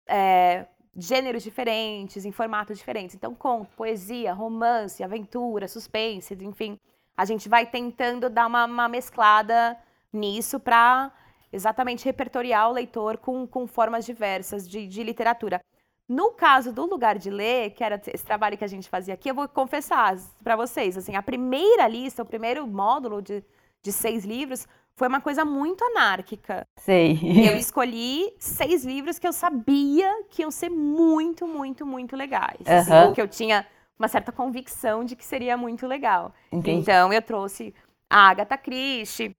é, 0.08 0.66
gêneros 0.96 1.44
diferentes, 1.44 2.26
em 2.26 2.32
formatos 2.32 2.78
diferentes. 2.78 3.16
Então, 3.16 3.34
conto, 3.34 3.76
poesia, 3.76 4.34
romance, 4.34 5.04
aventura, 5.04 5.68
suspense, 5.68 6.34
enfim. 6.42 6.80
A 7.16 7.26
gente 7.26 7.48
vai 7.48 7.66
tentando 7.66 8.30
dar 8.30 8.48
uma, 8.48 8.66
uma 8.66 8.88
mesclada 8.88 9.78
nisso 10.12 10.60
para 10.60 11.12
exatamente 11.54 12.04
repertoriar 12.04 12.70
o 12.70 12.74
leitor 12.74 13.18
com, 13.18 13.48
com 13.48 13.68
formas 13.68 14.06
diversas 14.06 14.68
de, 14.68 14.88
de 14.88 15.04
literatura. 15.04 15.62
No 16.10 16.32
caso 16.32 16.74
do 16.74 16.86
lugar 16.86 17.18
de 17.18 17.30
ler, 17.30 17.72
que 17.72 17.84
era 17.84 18.02
esse 18.08 18.26
trabalho 18.26 18.58
que 18.58 18.64
a 18.64 18.68
gente 18.68 18.90
fazia 18.90 19.14
aqui, 19.14 19.30
eu 19.30 19.36
vou 19.36 19.48
confessar 19.48 20.18
para 20.44 20.56
vocês, 20.56 20.98
assim, 20.98 21.16
a 21.16 21.24
primeira 21.24 21.88
lista, 21.88 22.24
o 22.24 22.26
primeiro 22.26 22.68
módulo 22.68 23.22
de, 23.22 23.44
de 23.82 23.92
seis 23.92 24.26
livros 24.26 24.68
foi 24.96 25.08
uma 25.08 25.22
coisa 25.22 25.44
muito 25.46 25.84
anárquica. 25.86 26.68
Sei. 26.78 27.18
Eu 27.50 27.58
escolhi 27.58 28.34
seis 28.38 28.86
livros 28.86 29.18
que 29.18 29.28
eu 29.28 29.34
sabia 29.34 30.24
que 30.30 30.42
iam 30.42 30.52
ser 30.52 30.70
muito, 30.70 31.48
muito, 31.48 31.86
muito 31.86 32.16
legais. 32.16 32.60
Uhum. 32.68 32.78
Assim, 32.78 33.14
que 33.14 33.22
eu 33.22 33.28
tinha 33.28 33.66
uma 33.98 34.08
certa 34.08 34.32
convicção 34.32 35.04
de 35.04 35.16
que 35.16 35.26
seria 35.26 35.56
muito 35.56 35.88
legal. 35.88 36.34
Entendi. 36.52 36.82
Então, 36.82 37.12
eu 37.12 37.22
trouxe 37.22 37.74
a 38.10 38.30
Agatha 38.30 38.58
Christie, 38.58 39.36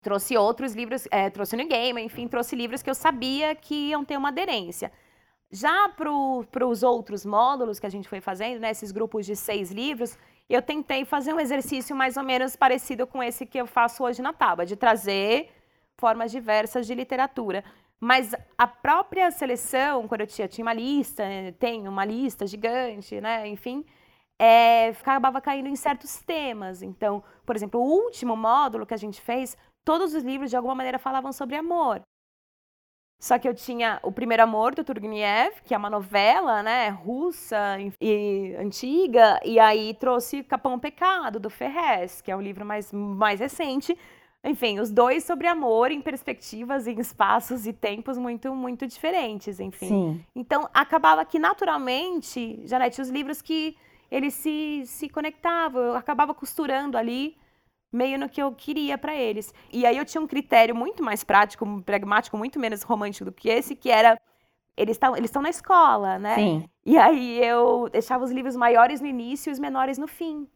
trouxe 0.00 0.36
outros 0.36 0.74
livros, 0.74 1.06
é, 1.10 1.28
trouxe 1.30 1.56
no 1.56 1.66
Game, 1.66 2.02
enfim, 2.02 2.26
trouxe 2.26 2.56
livros 2.56 2.82
que 2.82 2.90
eu 2.90 2.94
sabia 2.94 3.54
que 3.54 3.90
iam 3.90 4.04
ter 4.04 4.16
uma 4.16 4.28
aderência. 4.28 4.90
Já 5.52 5.88
para 5.88 6.66
os 6.66 6.82
outros 6.82 7.26
módulos 7.26 7.80
que 7.80 7.86
a 7.86 7.90
gente 7.90 8.08
foi 8.08 8.20
fazendo, 8.20 8.60
né, 8.60 8.70
esses 8.70 8.92
grupos 8.92 9.26
de 9.26 9.34
seis 9.34 9.70
livros, 9.70 10.16
eu 10.48 10.62
tentei 10.62 11.04
fazer 11.04 11.34
um 11.34 11.40
exercício 11.40 11.94
mais 11.94 12.16
ou 12.16 12.22
menos 12.22 12.56
parecido 12.56 13.06
com 13.06 13.22
esse 13.22 13.44
que 13.44 13.58
eu 13.58 13.66
faço 13.66 14.04
hoje 14.04 14.22
na 14.22 14.32
Tábua, 14.32 14.64
de 14.64 14.76
trazer 14.76 15.50
formas 15.96 16.30
diversas 16.30 16.86
de 16.86 16.94
literatura. 16.94 17.64
Mas 17.98 18.34
a 18.56 18.66
própria 18.66 19.30
seleção, 19.30 20.08
quando 20.08 20.22
eu 20.22 20.26
tinha, 20.26 20.48
tinha 20.48 20.64
uma 20.64 20.72
lista, 20.72 21.22
tem 21.58 21.86
uma 21.86 22.04
lista 22.04 22.46
gigante, 22.46 23.20
né, 23.20 23.46
enfim, 23.48 23.84
é, 24.38 24.88
acabava 24.88 25.40
caindo 25.40 25.68
em 25.68 25.76
certos 25.76 26.16
temas. 26.22 26.80
Então, 26.80 27.22
por 27.44 27.54
exemplo, 27.54 27.80
o 27.80 27.84
último 27.84 28.36
módulo 28.36 28.86
que 28.86 28.94
a 28.94 28.96
gente 28.96 29.20
fez 29.20 29.56
todos 29.84 30.14
os 30.14 30.22
livros 30.22 30.50
de 30.50 30.56
alguma 30.56 30.74
maneira 30.74 30.98
falavam 30.98 31.32
sobre 31.32 31.56
amor. 31.56 32.02
Só 33.20 33.38
que 33.38 33.46
eu 33.46 33.54
tinha 33.54 34.00
O 34.02 34.10
Primeiro 34.10 34.42
Amor, 34.42 34.74
do 34.74 34.82
Turgenev, 34.82 35.60
que 35.62 35.74
é 35.74 35.76
uma 35.76 35.90
novela, 35.90 36.62
né, 36.62 36.88
russa 36.88 37.76
e 38.00 38.56
antiga, 38.58 39.38
e 39.44 39.58
aí 39.58 39.92
trouxe 39.92 40.42
Capão 40.42 40.78
Pecado, 40.78 41.38
do 41.38 41.50
Ferrez, 41.50 42.22
que 42.22 42.30
é 42.30 42.36
o 42.36 42.40
livro 42.40 42.64
mais, 42.64 42.90
mais 42.90 43.38
recente, 43.38 43.96
enfim, 44.42 44.80
os 44.80 44.90
dois 44.90 45.22
sobre 45.22 45.46
amor 45.46 45.90
em 45.90 46.00
perspectivas, 46.00 46.86
em 46.86 46.98
espaços 46.98 47.66
e 47.66 47.74
tempos 47.74 48.16
muito, 48.16 48.54
muito 48.54 48.86
diferentes, 48.86 49.60
enfim. 49.60 49.88
Sim. 49.88 50.24
Então, 50.34 50.66
acabava 50.72 51.22
que 51.26 51.38
naturalmente, 51.38 52.66
Janete, 52.66 53.02
os 53.02 53.10
livros 53.10 53.42
que 53.42 53.76
eles 54.10 54.32
se, 54.32 54.82
se 54.86 55.10
conectavam, 55.10 55.82
eu 55.82 55.94
acabava 55.94 56.32
costurando 56.32 56.96
ali 56.96 57.36
meio 57.92 58.18
no 58.18 58.28
que 58.28 58.42
eu 58.42 58.52
queria 58.52 58.96
para 58.96 59.14
eles. 59.14 59.52
E 59.72 59.84
aí 59.84 59.96
eu 59.96 60.04
tinha 60.04 60.20
um 60.20 60.26
critério 60.26 60.74
muito 60.74 61.02
mais 61.02 61.24
prático, 61.24 61.82
pragmático, 61.82 62.36
muito 62.36 62.58
menos 62.58 62.82
romântico 62.82 63.24
do 63.26 63.32
que 63.32 63.48
esse, 63.48 63.74
que 63.74 63.90
era 63.90 64.18
eles 64.76 64.96
estão 64.96 65.16
eles 65.16 65.32
na 65.32 65.50
escola, 65.50 66.18
né? 66.18 66.34
Sim. 66.36 66.64
E 66.86 66.96
aí 66.96 67.44
eu 67.44 67.88
deixava 67.90 68.24
os 68.24 68.30
livros 68.30 68.56
maiores 68.56 69.00
no 69.00 69.06
início 69.06 69.50
e 69.50 69.52
os 69.52 69.58
menores 69.58 69.98
no 69.98 70.06
fim. 70.06 70.48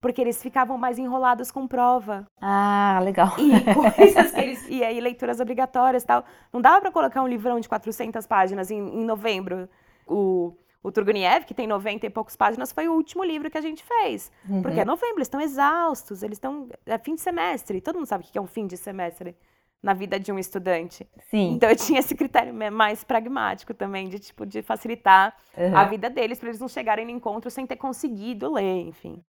Porque 0.00 0.20
eles 0.20 0.40
ficavam 0.40 0.78
mais 0.78 0.98
enrolados 0.98 1.50
com 1.50 1.66
prova. 1.66 2.28
Ah, 2.40 3.00
legal. 3.02 3.34
E 3.38 3.50
coisas 3.96 4.30
que 4.30 4.40
eles. 4.40 4.68
E 4.68 4.84
aí, 4.84 5.00
leituras 5.00 5.40
obrigatórias 5.40 6.04
e 6.04 6.06
tal. 6.06 6.24
Não 6.52 6.60
dava 6.60 6.80
para 6.80 6.92
colocar 6.92 7.22
um 7.22 7.26
livrão 7.26 7.58
de 7.58 7.68
400 7.68 8.24
páginas 8.26 8.70
em, 8.70 8.78
em 8.78 9.04
novembro. 9.04 9.68
O 10.06 10.56
o 10.86 10.92
Turguniev, 10.92 11.44
que 11.44 11.52
tem 11.52 11.66
90 11.66 12.06
e 12.06 12.10
poucas 12.10 12.36
páginas, 12.36 12.70
foi 12.70 12.86
o 12.86 12.92
último 12.92 13.24
livro 13.24 13.50
que 13.50 13.58
a 13.58 13.60
gente 13.60 13.82
fez. 13.82 14.30
Uhum. 14.48 14.62
Porque 14.62 14.78
é 14.78 14.84
novembro, 14.84 15.16
eles 15.16 15.26
estão 15.26 15.40
exaustos, 15.40 16.22
eles 16.22 16.36
estão. 16.36 16.68
É 16.86 16.96
fim 16.96 17.16
de 17.16 17.22
semestre. 17.22 17.80
Todo 17.80 17.96
mundo 17.96 18.06
sabe 18.06 18.22
o 18.22 18.26
que 18.26 18.38
é 18.38 18.40
um 18.40 18.46
fim 18.46 18.68
de 18.68 18.76
semestre 18.76 19.36
na 19.82 19.92
vida 19.92 20.20
de 20.20 20.30
um 20.30 20.38
estudante. 20.38 21.04
Sim. 21.28 21.54
Então 21.54 21.68
eu 21.68 21.74
tinha 21.74 21.98
esse 21.98 22.14
critério 22.14 22.54
mais 22.54 23.02
pragmático 23.02 23.74
também, 23.74 24.08
de 24.08 24.20
tipo, 24.20 24.46
de 24.46 24.62
facilitar 24.62 25.36
uhum. 25.58 25.76
a 25.76 25.84
vida 25.86 26.08
deles, 26.08 26.38
para 26.38 26.50
eles 26.50 26.60
não 26.60 26.68
chegarem 26.68 27.04
no 27.04 27.10
encontro 27.10 27.50
sem 27.50 27.66
ter 27.66 27.76
conseguido 27.76 28.52
ler, 28.52 28.86
enfim. 28.86 29.24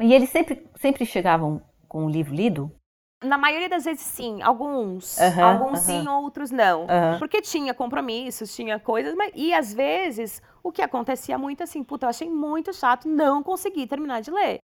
E 0.00 0.14
eles 0.14 0.30
sempre, 0.30 0.66
sempre 0.76 1.04
chegavam 1.04 1.60
com 1.86 2.06
o 2.06 2.08
livro 2.08 2.34
lido? 2.34 2.72
Na 3.22 3.38
maioria 3.38 3.68
das 3.68 3.84
vezes, 3.84 4.02
sim. 4.02 4.42
Alguns. 4.42 5.18
Uhum, 5.18 5.44
alguns 5.44 5.88
uhum. 5.88 6.02
sim, 6.02 6.08
outros 6.08 6.50
não. 6.50 6.82
Uhum. 6.82 7.18
Porque 7.18 7.40
tinha 7.40 7.72
compromissos, 7.74 8.54
tinha 8.54 8.78
coisas. 8.78 9.14
Mas, 9.14 9.32
e 9.34 9.52
às 9.52 9.72
vezes, 9.72 10.42
o 10.62 10.72
que 10.72 10.82
acontecia 10.82 11.38
muito 11.38 11.62
assim, 11.62 11.82
puta, 11.82 12.06
eu 12.06 12.10
achei 12.10 12.28
muito 12.28 12.72
chato, 12.72 13.08
não 13.08 13.42
consegui 13.42 13.86
terminar 13.86 14.20
de 14.20 14.30
ler. 14.30 14.58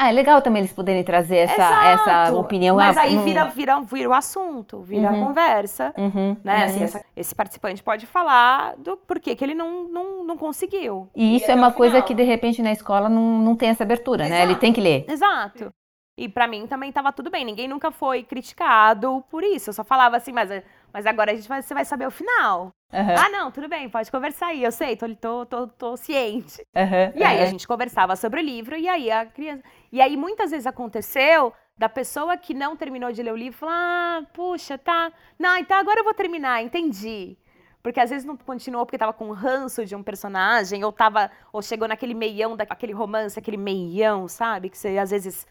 Ah, 0.00 0.10
é 0.10 0.12
legal 0.12 0.40
também 0.40 0.60
eles 0.60 0.72
poderem 0.72 1.02
trazer 1.02 1.38
essa, 1.38 1.90
essa 1.90 2.32
opinião. 2.32 2.76
Mas 2.76 2.96
aí 2.96 3.18
vira, 3.18 3.46
vira, 3.46 3.80
vira 3.80 4.08
o 4.08 4.12
assunto, 4.12 4.80
vira 4.80 5.10
uhum. 5.10 5.22
a 5.22 5.26
conversa. 5.26 5.92
Uhum. 5.98 6.36
Né? 6.44 6.64
Assim, 6.64 6.78
uhum. 6.78 6.84
essa, 6.84 7.04
esse 7.16 7.34
participante 7.34 7.82
pode 7.82 8.06
falar 8.06 8.76
do 8.76 8.96
porquê 8.96 9.34
que 9.34 9.44
ele 9.44 9.54
não, 9.54 9.88
não, 9.88 10.24
não 10.24 10.36
conseguiu. 10.36 11.08
E 11.16 11.36
isso 11.36 11.46
e 11.46 11.50
é 11.50 11.54
uma 11.56 11.72
coisa 11.72 12.00
que, 12.00 12.14
de 12.14 12.22
repente, 12.22 12.62
na 12.62 12.70
escola 12.70 13.08
não, 13.08 13.40
não 13.40 13.56
tem 13.56 13.70
essa 13.70 13.82
abertura, 13.82 14.24
Exato. 14.24 14.38
né? 14.38 14.42
Ele 14.44 14.54
tem 14.54 14.72
que 14.72 14.80
ler. 14.80 15.04
Exato. 15.08 15.72
E 16.18 16.28
para 16.28 16.48
mim 16.48 16.66
também 16.66 16.90
tava 16.90 17.12
tudo 17.12 17.30
bem. 17.30 17.44
Ninguém 17.44 17.68
nunca 17.68 17.92
foi 17.92 18.24
criticado 18.24 19.24
por 19.30 19.44
isso. 19.44 19.70
Eu 19.70 19.72
só 19.72 19.84
falava 19.84 20.16
assim, 20.16 20.32
mas, 20.32 20.50
mas 20.92 21.06
agora 21.06 21.30
a 21.30 21.34
gente 21.36 21.48
vai, 21.48 21.62
você 21.62 21.72
vai 21.72 21.84
saber 21.84 22.08
o 22.08 22.10
final. 22.10 22.72
Uhum. 22.92 23.14
Ah, 23.16 23.28
não, 23.28 23.52
tudo 23.52 23.68
bem, 23.68 23.88
pode 23.88 24.10
conversar 24.10 24.48
aí. 24.48 24.64
Eu 24.64 24.72
sei, 24.72 24.96
tô, 24.96 25.14
tô, 25.14 25.46
tô, 25.46 25.66
tô 25.68 25.96
ciente. 25.96 26.60
Uhum, 26.74 27.12
e 27.14 27.22
aí 27.22 27.36
uhum. 27.36 27.42
a 27.44 27.46
gente 27.46 27.68
conversava 27.68 28.16
sobre 28.16 28.40
o 28.40 28.44
livro 28.44 28.76
e 28.76 28.88
aí 28.88 29.12
a 29.12 29.26
criança. 29.26 29.62
E 29.92 30.00
aí 30.00 30.16
muitas 30.16 30.50
vezes 30.50 30.66
aconteceu 30.66 31.52
da 31.76 31.88
pessoa 31.88 32.36
que 32.36 32.52
não 32.52 32.76
terminou 32.76 33.12
de 33.12 33.22
ler 33.22 33.32
o 33.32 33.36
livro 33.36 33.56
falar: 33.56 33.74
ah, 33.74 34.22
puxa, 34.32 34.76
tá. 34.76 35.12
Não, 35.38 35.56
então 35.56 35.76
agora 35.78 36.00
eu 36.00 36.04
vou 36.04 36.14
terminar, 36.14 36.64
entendi. 36.64 37.38
Porque 37.80 38.00
às 38.00 38.10
vezes 38.10 38.24
não 38.24 38.36
continuou 38.36 38.84
porque 38.84 38.96
estava 38.96 39.12
com 39.12 39.30
ranço 39.30 39.86
de 39.86 39.94
um 39.94 40.02
personagem, 40.02 40.82
ou 40.82 40.90
tava, 40.90 41.30
ou 41.52 41.62
chegou 41.62 41.86
naquele 41.86 42.12
meião 42.12 42.56
daquele 42.56 42.92
romance, 42.92 43.38
aquele 43.38 43.56
meião, 43.56 44.26
sabe? 44.26 44.68
Que 44.68 44.76
você 44.76 44.98
às 44.98 45.12
vezes 45.12 45.46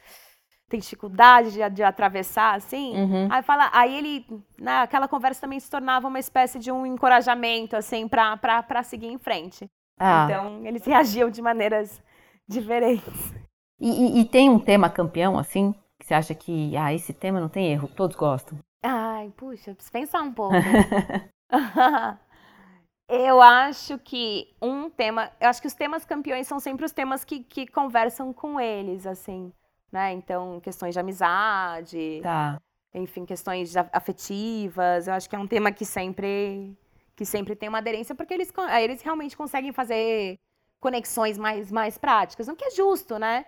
tem 0.70 0.80
dificuldade 0.80 1.52
de, 1.52 1.70
de 1.70 1.84
atravessar, 1.84 2.56
assim. 2.56 2.96
Uhum. 2.96 3.28
Aí 3.32 3.42
fala, 3.42 3.70
aí 3.74 3.98
ele, 3.98 4.26
né, 4.60 4.80
aquela 4.80 5.08
conversa 5.08 5.42
também 5.42 5.60
se 5.60 5.70
tornava 5.70 6.08
uma 6.08 6.20
espécie 6.20 6.60
de 6.60 6.72
um 6.72 6.86
encorajamento, 6.86 7.76
assim, 7.76 8.08
para 8.08 8.84
seguir 8.84 9.08
em 9.08 9.18
frente. 9.18 9.70
Ah. 10.00 10.26
Então, 10.26 10.66
eles 10.66 10.86
reagiam 10.86 11.30
de 11.30 11.42
maneiras 11.42 12.02
diferentes. 12.48 13.34
E, 13.80 13.90
e, 13.90 14.22
e, 14.22 14.26
tem 14.26 14.50
um 14.50 14.60
tema 14.60 14.90
campeão, 14.90 15.38
assim, 15.38 15.74
que 16.00 16.06
você 16.06 16.14
acha 16.14 16.36
que, 16.36 16.76
ah, 16.76 16.94
esse 16.94 17.14
tema 17.14 17.40
não 17.40 17.50
tem 17.50 17.72
erro, 17.72 17.88
todos 17.88 18.16
gostam? 18.16 18.58
Ai, 18.84 19.32
puxa, 19.38 19.74
preciso 19.74 19.92
pensar 19.92 20.22
um 20.22 20.34
pouco. 20.34 20.56
eu 23.08 23.42
acho 23.42 23.98
que 24.00 24.56
um 24.62 24.90
tema, 24.90 25.32
eu 25.40 25.48
acho 25.48 25.62
que 25.62 25.68
os 25.68 25.74
temas 25.74 26.04
campeões 26.04 26.48
são 26.48 26.60
sempre 26.60 26.86
os 26.86 26.92
temas 26.92 27.24
que, 27.24 27.44
que 27.44 27.68
conversam 27.68 28.34
com 28.34 28.60
eles, 28.60 29.06
assim 29.06 29.54
né? 29.92 30.14
Então, 30.14 30.60
questões 30.60 30.94
de 30.94 31.00
amizade, 31.00 32.20
tá. 32.22 32.62
enfim, 32.94 33.26
questões 33.26 33.76
afetivas. 33.92 35.08
Eu 35.08 35.14
acho 35.14 35.30
que 35.30 35.36
é 35.36 35.40
um 35.40 35.48
tema 35.48 35.72
que 35.72 35.86
sempre 35.86 36.78
que 37.16 37.26
sempre 37.26 37.56
tem 37.56 37.68
uma 37.68 37.80
aderência, 37.80 38.14
porque 38.14 38.32
eles, 38.32 38.54
eles 38.80 39.02
realmente 39.02 39.36
conseguem 39.36 39.72
fazer 39.74 40.40
conexões 40.80 41.36
mais, 41.36 41.72
mais 41.72 41.98
práticas, 41.98 42.48
o 42.48 42.56
que 42.56 42.66
é 42.66 42.70
justo, 42.70 43.18
né? 43.18 43.44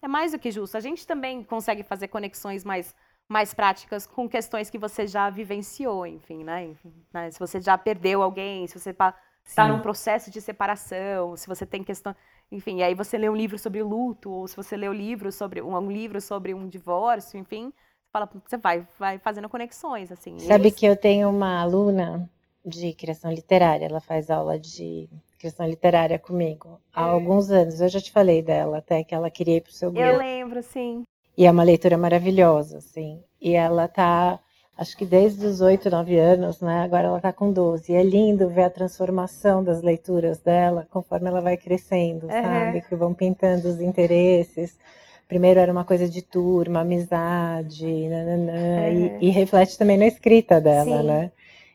É 0.00 0.06
mais 0.06 0.30
do 0.30 0.38
que 0.38 0.52
justo. 0.52 0.76
A 0.76 0.80
gente 0.80 1.04
também 1.04 1.42
consegue 1.42 1.82
fazer 1.82 2.06
conexões 2.06 2.64
mais, 2.64 2.94
mais 3.28 3.52
práticas 3.52 4.06
com 4.06 4.28
questões 4.28 4.70
que 4.70 4.78
você 4.78 5.04
já 5.06 5.28
vivenciou, 5.28 6.06
enfim, 6.06 6.44
né? 6.44 6.64
Enfim, 6.66 6.94
né? 7.12 7.30
Se 7.32 7.40
você 7.40 7.60
já 7.60 7.76
perdeu 7.76 8.22
alguém, 8.22 8.68
se 8.68 8.78
você 8.78 8.90
está 8.90 9.66
num 9.66 9.80
processo 9.80 10.30
de 10.30 10.40
separação, 10.40 11.36
se 11.36 11.48
você 11.48 11.66
tem 11.66 11.82
questão. 11.82 12.14
Enfim, 12.50 12.82
aí 12.82 12.94
você 12.94 13.18
lê 13.18 13.28
um 13.28 13.36
livro 13.36 13.58
sobre 13.58 13.82
luto, 13.82 14.30
ou 14.30 14.48
se 14.48 14.56
você 14.56 14.76
lê 14.76 14.88
um 14.88 14.92
livro 14.92 15.30
sobre 15.30 15.60
um, 15.60 15.76
um 15.76 15.90
livro 15.90 16.20
sobre 16.20 16.54
um 16.54 16.66
divórcio, 16.66 17.38
enfim, 17.38 17.70
você, 17.70 18.10
fala, 18.10 18.30
você 18.46 18.56
vai, 18.56 18.88
vai 18.98 19.18
fazendo 19.18 19.48
conexões, 19.48 20.10
assim. 20.10 20.38
Sabe 20.38 20.70
que 20.70 20.86
eu 20.86 20.96
tenho 20.96 21.28
uma 21.28 21.60
aluna 21.60 22.28
de 22.64 22.92
criação 22.94 23.30
literária, 23.30 23.86
ela 23.86 24.00
faz 24.00 24.30
aula 24.30 24.58
de 24.58 25.08
criação 25.38 25.66
literária 25.66 26.18
comigo 26.18 26.80
há 26.92 27.06
é. 27.06 27.10
alguns 27.10 27.50
anos. 27.50 27.80
Eu 27.80 27.88
já 27.88 28.00
te 28.00 28.10
falei 28.10 28.42
dela, 28.42 28.78
até 28.78 29.04
que 29.04 29.14
ela 29.14 29.30
queria 29.30 29.56
ir 29.56 29.60
pro 29.60 29.72
seu 29.72 29.90
grupo. 29.90 30.06
Eu 30.06 30.18
lembro, 30.18 30.62
sim. 30.62 31.04
E 31.36 31.46
é 31.46 31.50
uma 31.50 31.62
leitura 31.62 31.96
maravilhosa, 31.96 32.78
assim. 32.78 33.22
E 33.40 33.54
ela 33.54 33.86
tá 33.86 34.40
acho 34.78 34.96
que 34.96 35.04
desde 35.04 35.44
os 35.44 35.60
8, 35.60 35.90
9 35.90 36.18
anos, 36.18 36.60
né? 36.60 36.82
Agora 36.82 37.08
ela 37.08 37.16
está 37.16 37.32
com 37.32 37.52
12. 37.52 37.92
E 37.92 37.96
é 37.96 38.02
lindo 38.02 38.48
ver 38.48 38.62
a 38.62 38.70
transformação 38.70 39.62
das 39.62 39.82
leituras 39.82 40.38
dela 40.38 40.86
conforme 40.88 41.28
ela 41.28 41.40
vai 41.40 41.56
crescendo, 41.56 42.26
uhum. 42.26 42.32
sabe? 42.32 42.80
Que 42.82 42.94
vão 42.94 43.12
pintando 43.12 43.68
os 43.68 43.80
interesses. 43.80 44.78
Primeiro 45.26 45.58
era 45.58 45.70
uma 45.70 45.84
coisa 45.84 46.08
de 46.08 46.22
turma, 46.22 46.80
amizade, 46.80 48.08
nananã, 48.08 48.88
uhum. 48.88 49.18
e, 49.20 49.26
e, 49.26 49.30
reflete 49.30 49.76
também 49.76 49.98
na 49.98 50.06
escrita 50.06 50.60
dela, 50.60 51.02
Sim. 51.02 51.06
né? 51.06 51.32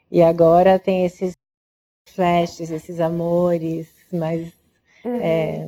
E 0.09 0.23
agora 0.23 0.79
tem 0.79 1.05
esses 1.05 1.35
flashes, 2.07 2.71
esses 2.71 2.99
amores 2.99 3.87
mais 4.11 4.51
uhum. 5.03 5.19
é, 5.21 5.67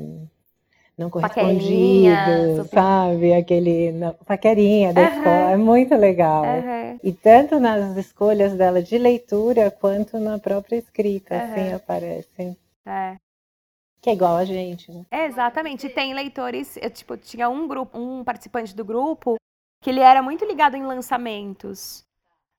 não 0.98 1.10
correspondido, 1.10 2.66
sabe? 2.72 3.34
Aquele 3.34 3.92
não, 3.92 4.14
paquerinha 4.26 4.94
da 4.94 5.02
uhum. 5.02 5.08
escola. 5.08 5.52
É 5.52 5.58
muito 5.58 5.96
legal. 5.96 6.44
Uhum. 6.44 7.00
E 7.04 7.12
tanto 7.12 7.60
nas 7.60 7.98
escolhas 7.98 8.54
dela 8.54 8.82
de 8.82 8.98
leitura 8.98 9.70
quanto 9.70 10.18
na 10.20 10.40
própria 10.40 10.78
escrita, 10.78 11.36
uhum. 11.36 11.42
assim 11.42 11.74
aparece. 11.74 12.58
É. 12.86 13.18
Que 14.02 14.12
é 14.12 14.14
igual 14.14 14.38
a 14.38 14.46
gente, 14.46 14.92
né? 14.92 15.04
É, 15.12 15.26
exatamente. 15.26 15.88
E 15.88 15.90
tem 15.90 16.14
leitores, 16.14 16.78
eu, 16.78 16.90
tipo, 16.90 17.18
tinha 17.18 17.50
um 17.50 17.68
grupo, 17.68 17.98
um 17.98 18.24
participante 18.24 18.76
do 18.76 18.86
grupo 18.86 19.36
que 19.82 19.90
ele 19.90 20.00
era 20.00 20.22
muito 20.22 20.46
ligado 20.46 20.76
em 20.76 20.86
lançamentos. 20.86 22.06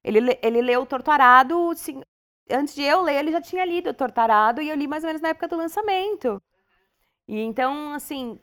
Ele, 0.05 0.39
ele 0.43 0.61
leu 0.61 0.83
o 0.83 0.87
Torturado, 0.87 1.71
assim, 1.71 2.01
antes 2.51 2.75
de 2.75 2.83
eu 2.83 3.03
ler, 3.03 3.17
ele 3.17 3.33
já 3.33 3.41
tinha 3.41 3.65
lido 3.65 3.91
o 3.91 3.95
Torturado 3.95 4.61
e 4.61 4.69
eu 4.69 4.77
li 4.77 4.87
mais 4.87 5.03
ou 5.03 5.09
menos 5.09 5.23
na 5.23 5.31
época 5.31 5.49
do 5.49 5.57
lançamento. 5.57 6.41
E 7.29 7.41
então, 7.41 7.93
assim, 7.93 8.39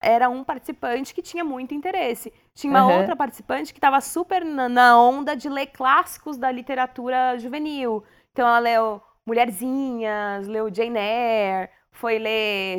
era 0.00 0.28
um 0.28 0.44
participante 0.44 1.14
que 1.14 1.22
tinha 1.22 1.44
muito 1.44 1.74
interesse. 1.74 2.32
Tinha 2.54 2.70
uma 2.70 2.86
uhum. 2.86 2.98
outra 2.98 3.16
participante 3.16 3.72
que 3.72 3.78
estava 3.78 4.00
super 4.00 4.44
na, 4.44 4.68
na, 4.68 5.00
onda 5.00 5.34
de 5.34 5.48
ler 5.48 5.66
clássicos 5.66 6.36
da 6.36 6.50
literatura 6.50 7.38
juvenil. 7.38 8.04
Então 8.32 8.46
ela 8.46 8.58
leu 8.58 9.02
Mulherzinhas, 9.26 10.46
leu 10.46 10.72
Jane 10.72 10.98
Eyre, 10.98 11.70
foi 11.90 12.18
ler 12.18 12.78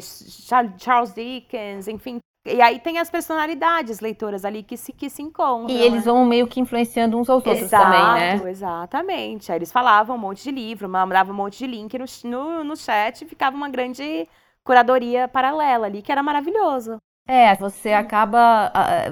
Charles 0.78 1.14
Dickens, 1.14 1.88
enfim. 1.88 2.20
E 2.46 2.62
aí 2.62 2.80
tem 2.80 2.98
as 2.98 3.10
personalidades 3.10 4.00
leitoras 4.00 4.46
ali 4.46 4.64
que 4.64 4.78
se, 4.78 4.94
que 4.94 5.10
se 5.10 5.22
encontram. 5.22 5.76
E 5.76 5.82
eles 5.82 6.06
né? 6.06 6.12
vão 6.12 6.26
meio 6.26 6.48
que 6.48 6.62
influenciando 6.62 7.18
uns 7.18 7.30
aos 7.30 7.46
outros 7.46 7.66
Exato, 7.66 7.84
também, 7.84 8.40
né? 8.40 8.50
Exatamente. 8.50 9.52
Aí 9.52 9.58
eles 9.58 9.72
falavam 9.72 10.16
um 10.16 10.20
monte 10.20 10.44
de 10.44 10.52
livro, 10.52 10.88
mandavam 10.88 11.34
um 11.34 11.38
monte 11.38 11.58
de 11.58 11.68
link 11.68 11.98
no, 11.98 12.06
no, 12.24 12.64
no 12.64 12.78
chat 12.78 13.22
e 13.22 13.28
ficava 13.28 13.58
uma 13.58 13.68
grande 13.68 14.26
curadoria 14.68 15.28
paralela 15.28 15.88
ali, 15.88 16.02
que 16.02 16.12
era 16.12 16.22
maravilhoso. 16.22 16.98
É, 17.26 17.56
você 17.56 17.92
acaba. 17.92 18.72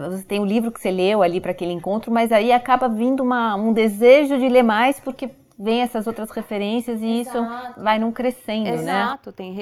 Você 0.10 0.24
tem 0.24 0.39
o 0.39 0.46
livro 0.46 0.72
que 0.72 0.80
você 0.80 0.91
leu 0.91 1.24
ali 1.24 1.41
para 1.41 1.52
aquele 1.52 1.72
encontro, 1.72 2.12
mas 2.12 2.32
aí 2.32 2.52
acaba 2.52 2.88
vindo 2.88 3.24
uma, 3.24 3.56
um 3.56 3.74
desejo 3.74 4.38
de 4.38 4.48
ler 4.48 4.63
mais, 4.63 5.00
porque 5.00 5.30
vem 5.58 5.82
essas 5.82 6.06
outras 6.08 6.30
referências 6.32 7.02
e 7.02 7.22
Exato. 7.22 7.38
isso 7.38 7.82
vai 7.82 7.98
num 7.98 8.12
crescendo, 8.12 8.68
Exato. 8.68 8.86
né? 8.86 8.91
Exato, 8.91 9.32
tem 9.32 9.54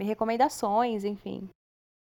recomendações, 0.00 1.04
enfim. 1.04 1.48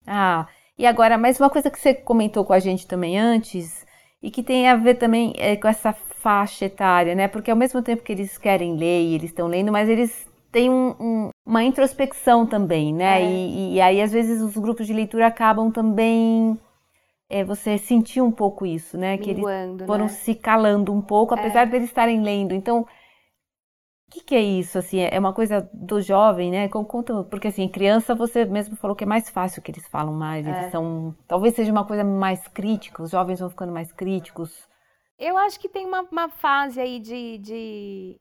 Ah, 0.08 0.48
e 0.78 0.86
agora, 0.86 1.18
mais 1.18 1.40
uma 1.40 1.50
coisa 1.50 1.70
que 1.70 1.80
você 1.80 1.94
comentou 1.94 2.44
com 2.44 2.54
a 2.54 2.60
gente 2.60 2.88
também 2.88 3.18
antes, 3.18 3.86
e 4.22 4.32
que 4.32 4.42
tem 4.42 4.70
a 4.70 4.76
ver 4.76 4.96
também 4.96 5.34
é, 5.38 5.56
com 5.56 5.68
essa 5.68 5.94
faixa 5.94 6.66
etária, 6.66 7.14
né? 7.16 7.28
Porque 7.28 7.52
ao 7.52 7.58
mesmo 7.58 7.82
tempo 7.82 8.04
que 8.04 8.12
eles 8.12 8.38
querem 8.38 8.78
ler 8.78 9.04
e 9.04 9.16
eles 9.16 9.30
estão 9.30 9.48
lendo, 9.48 9.72
mas 9.72 9.90
eles 9.90 10.26
têm 10.54 10.70
um, 10.70 10.96
um, 11.00 11.30
uma 11.46 11.64
introspecção 11.64 12.46
também, 12.46 12.94
né? 12.94 13.22
É. 13.22 13.26
E, 13.26 13.74
e, 13.74 13.82
aí 13.82 14.02
às 14.02 14.12
vezes 14.12 14.40
os 14.40 14.56
grupos 14.56 14.86
de 14.88 14.94
leitura 14.94 15.28
acabam 15.28 15.72
também 15.72 16.58
é, 17.30 17.44
você 17.44 17.80
sentiu 17.80 18.24
um 18.24 18.32
pouco 18.32 18.66
isso, 18.66 18.96
né? 18.96 19.18
Que 19.18 19.32
eles 19.32 19.44
foram 19.88 20.06
né? 20.06 20.10
se 20.10 20.36
calando 20.36 20.94
um 20.94 21.02
pouco, 21.02 21.34
apesar 21.34 21.64
é. 21.64 21.66
de 21.66 21.76
eles 21.76 21.90
estarem 21.90 22.22
lendo. 22.22 22.54
Então, 22.54 22.82
o 22.82 24.12
que, 24.12 24.24
que, 24.24 24.36
é 24.36 24.42
isso? 24.42 24.78
Assim, 24.78 25.00
é 25.00 25.18
uma 25.18 25.34
coisa 25.34 25.68
do 25.74 26.00
jovem, 26.00 26.52
né? 26.52 26.70
Conta, 26.70 27.24
porque 27.24 27.48
assim, 27.48 27.68
criança 27.68 28.14
você 28.14 28.46
mesmo 28.46 28.76
falou 28.76 28.96
que 28.96 29.04
é 29.04 29.08
mais 29.08 29.28
fácil 29.32 29.64
que 29.64 29.72
eles 29.72 29.88
falam 29.88 30.14
mais. 30.14 30.46
Eles 30.46 30.66
é. 30.66 30.70
são, 30.70 31.16
talvez 31.28 31.56
seja 31.56 31.72
uma 31.72 31.86
coisa 31.86 32.04
mais 32.04 32.48
crítica. 32.48 33.02
Os 33.02 33.10
jovens 33.10 33.40
vão 33.40 33.50
ficando 33.50 33.74
mais 33.74 33.92
críticos. 33.92 34.70
Eu 35.18 35.36
acho 35.38 35.60
que 35.60 35.70
tem 35.70 35.86
uma, 35.86 36.02
uma 36.12 36.30
fase 36.30 36.80
aí 36.80 37.00
de, 37.00 37.40
de, 37.40 38.20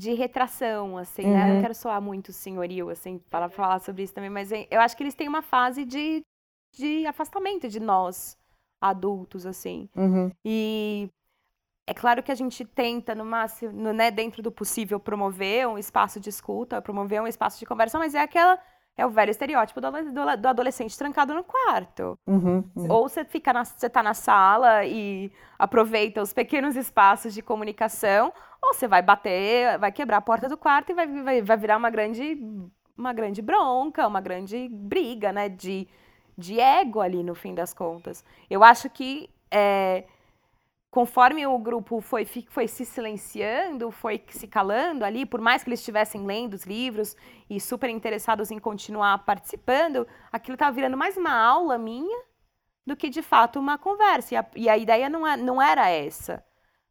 de 0.00 0.14
retração, 0.14 0.96
assim, 0.96 1.24
uhum. 1.24 1.32
né? 1.34 1.42
Eu 1.42 1.48
não 1.48 1.54
uhum. 1.56 1.60
quero 1.60 1.74
soar 1.74 2.00
muito 2.00 2.32
senhoril, 2.32 2.88
assim, 2.88 3.18
para 3.28 3.50
falar 3.50 3.80
sobre 3.80 4.02
isso 4.02 4.14
também, 4.14 4.30
mas 4.30 4.50
eu 4.50 4.80
acho 4.80 4.96
que 4.96 5.02
eles 5.02 5.14
têm 5.14 5.28
uma 5.28 5.42
fase 5.42 5.84
de 5.84 6.22
de 6.72 7.04
afastamento 7.04 7.68
de 7.68 7.80
nós 7.80 8.38
adultos, 8.80 9.44
assim. 9.44 9.88
Uhum. 9.94 10.30
E 10.44 11.10
é 11.86 11.92
claro 11.92 12.22
que 12.22 12.32
a 12.32 12.34
gente 12.34 12.64
tenta, 12.64 13.14
no 13.14 13.24
máximo, 13.24 13.72
no, 13.72 13.92
né, 13.92 14.10
dentro 14.10 14.40
do 14.40 14.52
possível, 14.52 14.98
promover 15.00 15.66
um 15.68 15.76
espaço 15.76 16.18
de 16.20 16.30
escuta, 16.30 16.80
promover 16.80 17.20
um 17.20 17.26
espaço 17.26 17.58
de 17.58 17.66
conversa, 17.66 17.98
mas 17.98 18.14
é 18.14 18.20
aquela. 18.20 18.58
É 18.96 19.06
o 19.06 19.10
velho 19.10 19.30
estereótipo 19.30 19.80
do, 19.80 19.90
do, 19.90 20.36
do 20.36 20.48
adolescente 20.48 20.96
trancado 20.96 21.34
no 21.34 21.42
quarto. 21.42 22.18
Uhum, 22.26 22.64
uhum. 22.76 22.92
Ou 22.92 23.08
você 23.08 23.24
fica 23.24 23.52
na, 23.52 23.64
você 23.64 23.88
tá 23.88 24.02
na 24.02 24.14
sala 24.14 24.84
e 24.84 25.32
aproveita 25.58 26.20
os 26.20 26.32
pequenos 26.32 26.76
espaços 26.76 27.32
de 27.32 27.40
comunicação, 27.40 28.32
ou 28.62 28.74
você 28.74 28.86
vai 28.86 29.00
bater, 29.00 29.78
vai 29.78 29.90
quebrar 29.90 30.18
a 30.18 30.22
porta 30.22 30.48
do 30.48 30.56
quarto 30.56 30.90
e 30.90 30.94
vai, 30.94 31.06
vai, 31.06 31.42
vai 31.42 31.56
virar 31.56 31.76
uma 31.78 31.88
grande, 31.88 32.38
uma 32.96 33.12
grande 33.12 33.40
bronca, 33.40 34.06
uma 34.06 34.20
grande 34.20 34.68
briga, 34.68 35.32
né? 35.32 35.48
De 35.48 35.88
de 36.40 36.58
ego 36.58 37.00
ali 37.00 37.22
no 37.22 37.34
fim 37.34 37.54
das 37.54 37.72
contas. 37.74 38.24
Eu 38.48 38.64
acho 38.64 38.88
que 38.88 39.28
é, 39.50 40.04
conforme 40.90 41.46
o 41.46 41.56
grupo 41.58 42.00
foi, 42.00 42.26
foi 42.48 42.66
se 42.66 42.84
silenciando, 42.84 43.90
foi 43.90 44.22
se 44.28 44.46
calando 44.48 45.04
ali, 45.04 45.24
por 45.24 45.40
mais 45.40 45.62
que 45.62 45.68
eles 45.68 45.80
estivessem 45.80 46.26
lendo 46.26 46.54
os 46.54 46.64
livros 46.64 47.16
e 47.48 47.60
super 47.60 47.88
interessados 47.88 48.50
em 48.50 48.58
continuar 48.58 49.18
participando, 49.24 50.06
aquilo 50.32 50.56
estava 50.56 50.74
virando 50.74 50.96
mais 50.96 51.16
uma 51.16 51.32
aula 51.32 51.78
minha 51.78 52.22
do 52.84 52.96
que 52.96 53.08
de 53.08 53.22
fato 53.22 53.58
uma 53.58 53.78
conversa. 53.78 54.34
E 54.34 54.36
a, 54.36 54.46
e 54.56 54.68
a 54.68 54.76
ideia 54.76 55.08
não, 55.08 55.26
é, 55.26 55.36
não 55.36 55.62
era 55.62 55.88
essa. 55.88 56.44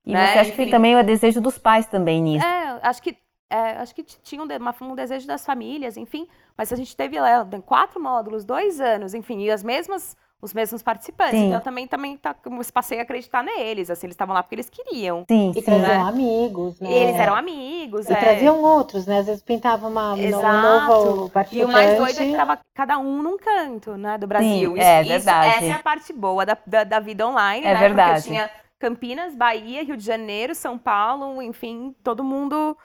E 0.05 0.13
né? 0.13 0.27
você 0.27 0.39
acha 0.39 0.51
que 0.53 0.67
também 0.67 0.95
o 0.95 1.03
desejo 1.03 1.41
dos 1.41 1.57
pais 1.57 1.85
também 1.85 2.21
nisso? 2.21 2.45
É, 2.45 2.79
acho 2.81 3.01
que 3.01 3.17
é, 3.51 3.71
acho 3.77 3.95
que 3.95 4.03
tinha 4.03 4.41
um, 4.41 4.47
um, 4.81 4.95
desejo 4.95 5.25
das 5.25 5.43
famílias, 5.43 5.97
enfim, 5.97 6.27
mas 6.55 6.71
a 6.71 6.75
gente 6.75 6.95
teve 6.95 7.19
lá 7.19 7.47
quatro 7.65 7.99
módulos, 7.99 8.45
dois 8.45 8.79
anos, 8.79 9.15
enfim, 9.15 9.41
e 9.41 9.49
as 9.49 9.63
mesmas, 9.63 10.15
os 10.41 10.53
mesmos 10.53 10.81
participantes. 10.81 11.37
Sim. 11.37 11.47
Então 11.47 11.59
também, 11.59 11.87
também 11.87 12.17
tá, 12.17 12.35
passei 12.73 12.99
a 12.99 13.01
acreditar 13.03 13.43
neles, 13.43 13.89
assim, 13.89 14.07
eles 14.07 14.13
estavam 14.13 14.33
lá 14.33 14.41
porque 14.41 14.55
eles 14.55 14.69
queriam. 14.69 15.25
Sim, 15.29 15.51
e 15.55 15.61
traziam 15.61 15.87
né? 15.87 16.09
amigos, 16.09 16.79
né? 16.79 16.91
Eles 16.91 17.15
eram 17.15 17.35
amigos, 17.35 18.09
E 18.09 18.13
é. 18.13 18.15
traziam 18.15 18.61
outros, 18.61 19.05
né? 19.05 19.19
Às 19.19 19.25
vezes 19.25 19.43
pintava 19.43 19.87
uma, 19.87 20.17
Exato. 20.17 20.45
um 20.45 20.61
novo 20.61 21.29
participante. 21.29 21.61
E 21.61 21.69
o 21.69 21.71
mais 21.71 21.97
doido 21.97 22.21
é 22.21 22.31
que 22.31 22.37
tava 22.37 22.59
cada 22.73 22.97
um 22.97 23.21
num 23.21 23.37
canto, 23.37 23.97
né, 23.97 24.17
do 24.17 24.27
Brasil. 24.27 24.73
Sim, 24.73 24.79
é 24.79 25.01
isso, 25.01 25.09
verdade. 25.09 25.57
Essa 25.57 25.65
é 25.65 25.71
a 25.71 25.83
parte 25.83 26.13
boa 26.13 26.45
da, 26.45 26.57
da, 26.65 26.83
da 26.83 26.99
vida 26.99 27.27
online, 27.27 27.65
é 27.65 27.73
né? 27.73 27.79
verdade. 27.79 28.21
Porque 28.21 28.29
tinha 28.29 28.49
Campinas, 28.79 29.35
Bahia, 29.35 29.83
Rio 29.83 29.97
de 29.97 30.05
Janeiro, 30.05 30.55
São 30.55 30.77
Paulo, 30.77 31.41
enfim, 31.41 31.93
todo 32.01 32.23
mundo 32.23 32.77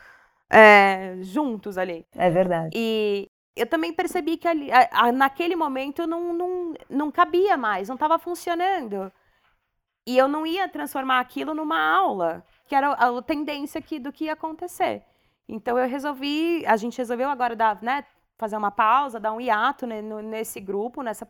é, 0.50 1.16
juntos 1.20 1.78
ali. 1.78 2.04
É 2.16 2.28
verdade. 2.30 2.70
E 2.74 3.30
eu 3.56 3.66
também 3.66 3.92
percebi 3.92 4.36
que 4.36 4.48
ali, 4.48 4.70
a, 4.72 4.88
a, 4.90 5.12
naquele 5.12 5.54
momento 5.54 6.06
não, 6.06 6.32
não, 6.32 6.74
não 6.88 7.10
cabia 7.10 7.56
mais, 7.56 7.88
não 7.88 7.94
estava 7.94 8.18
funcionando. 8.18 9.12
E 10.06 10.18
eu 10.18 10.28
não 10.28 10.46
ia 10.46 10.68
transformar 10.68 11.20
aquilo 11.20 11.54
numa 11.54 11.80
aula, 11.80 12.44
que 12.66 12.74
era 12.74 12.88
a, 12.88 13.18
a 13.18 13.22
tendência 13.22 13.78
aqui 13.78 13.98
do 13.98 14.12
que 14.12 14.24
ia 14.24 14.32
acontecer. 14.32 15.02
Então 15.48 15.78
eu 15.78 15.88
resolvi, 15.88 16.64
a 16.66 16.76
gente 16.76 16.98
resolveu 16.98 17.28
agora 17.28 17.54
dar, 17.54 17.80
né, 17.82 18.04
fazer 18.36 18.56
uma 18.56 18.70
pausa, 18.70 19.20
dar 19.20 19.32
um 19.32 19.40
hiato 19.40 19.86
né, 19.86 20.02
no, 20.02 20.20
nesse 20.20 20.60
grupo, 20.60 21.02
nessa, 21.02 21.28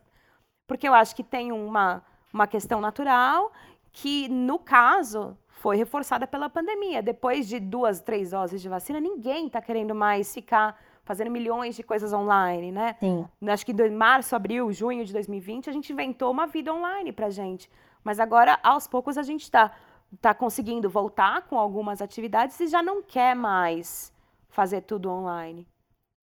porque 0.65 0.87
eu 0.87 0.93
acho 0.93 1.15
que 1.15 1.23
tem 1.23 1.51
uma, 1.51 2.03
uma 2.33 2.47
questão 2.47 2.81
natural 2.81 3.51
que, 3.91 4.27
no 4.27 4.57
caso, 4.57 5.37
foi 5.47 5.77
reforçada 5.77 6.27
pela 6.27 6.49
pandemia. 6.49 7.01
Depois 7.01 7.47
de 7.47 7.59
duas, 7.59 8.01
três 8.01 8.31
doses 8.31 8.61
de 8.61 8.67
vacina, 8.67 8.99
ninguém 8.99 9.47
está 9.47 9.61
querendo 9.61 9.93
mais 9.95 10.33
ficar 10.33 10.77
fazendo 11.05 11.31
milhões 11.31 11.75
de 11.75 11.83
coisas 11.83 12.11
online, 12.11 12.71
né? 12.71 12.95
Sim. 12.99 13.25
Acho 13.47 13.65
que 13.65 13.71
em 13.71 13.91
março, 13.91 14.35
abril, 14.35 14.73
junho 14.73 15.05
de 15.05 15.13
2020, 15.13 15.69
a 15.69 15.73
gente 15.73 15.93
inventou 15.93 16.31
uma 16.31 16.47
vida 16.47 16.73
online 16.73 17.13
pra 17.13 17.29
gente. 17.29 17.69
Mas 18.03 18.19
agora, 18.19 18.59
aos 18.61 18.87
poucos, 18.87 19.17
a 19.17 19.23
gente 19.23 19.43
está 19.43 19.71
tá 20.19 20.33
conseguindo 20.33 20.89
voltar 20.89 21.43
com 21.43 21.57
algumas 21.57 22.01
atividades 22.01 22.59
e 22.59 22.67
já 22.67 22.81
não 22.81 23.01
quer 23.01 23.35
mais 23.35 24.11
fazer 24.49 24.81
tudo 24.81 25.09
online. 25.09 25.67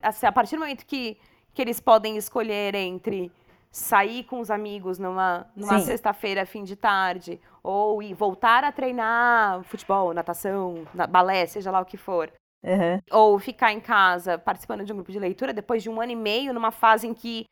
Assim, 0.02 0.26
a 0.26 0.32
partir 0.32 0.56
do 0.56 0.60
momento 0.60 0.84
que, 0.84 1.16
que 1.54 1.62
eles 1.62 1.78
podem 1.78 2.16
escolher 2.16 2.74
entre 2.74 3.30
sair 3.70 4.24
com 4.24 4.40
os 4.40 4.50
amigos 4.50 4.98
numa, 4.98 5.46
numa 5.56 5.78
sexta-feira, 5.80 6.44
fim 6.44 6.64
de 6.64 6.76
tarde, 6.76 7.40
ou 7.62 8.02
ir 8.02 8.14
voltar 8.14 8.64
a 8.64 8.72
treinar 8.72 9.62
futebol, 9.62 10.12
natação, 10.12 10.86
balé, 11.08 11.46
seja 11.46 11.70
lá 11.70 11.80
o 11.80 11.84
que 11.84 11.96
for. 11.96 12.30
Uhum. 12.62 13.00
Ou 13.10 13.38
ficar 13.38 13.72
em 13.72 13.80
casa 13.80 14.38
participando 14.38 14.84
de 14.84 14.92
um 14.92 14.96
grupo 14.96 15.10
de 15.10 15.18
leitura 15.18 15.52
depois 15.52 15.82
de 15.82 15.90
um 15.90 16.00
ano 16.00 16.12
e 16.12 16.16
meio, 16.16 16.54
numa 16.54 16.70
fase 16.70 17.06
em 17.06 17.14
que 17.14 17.44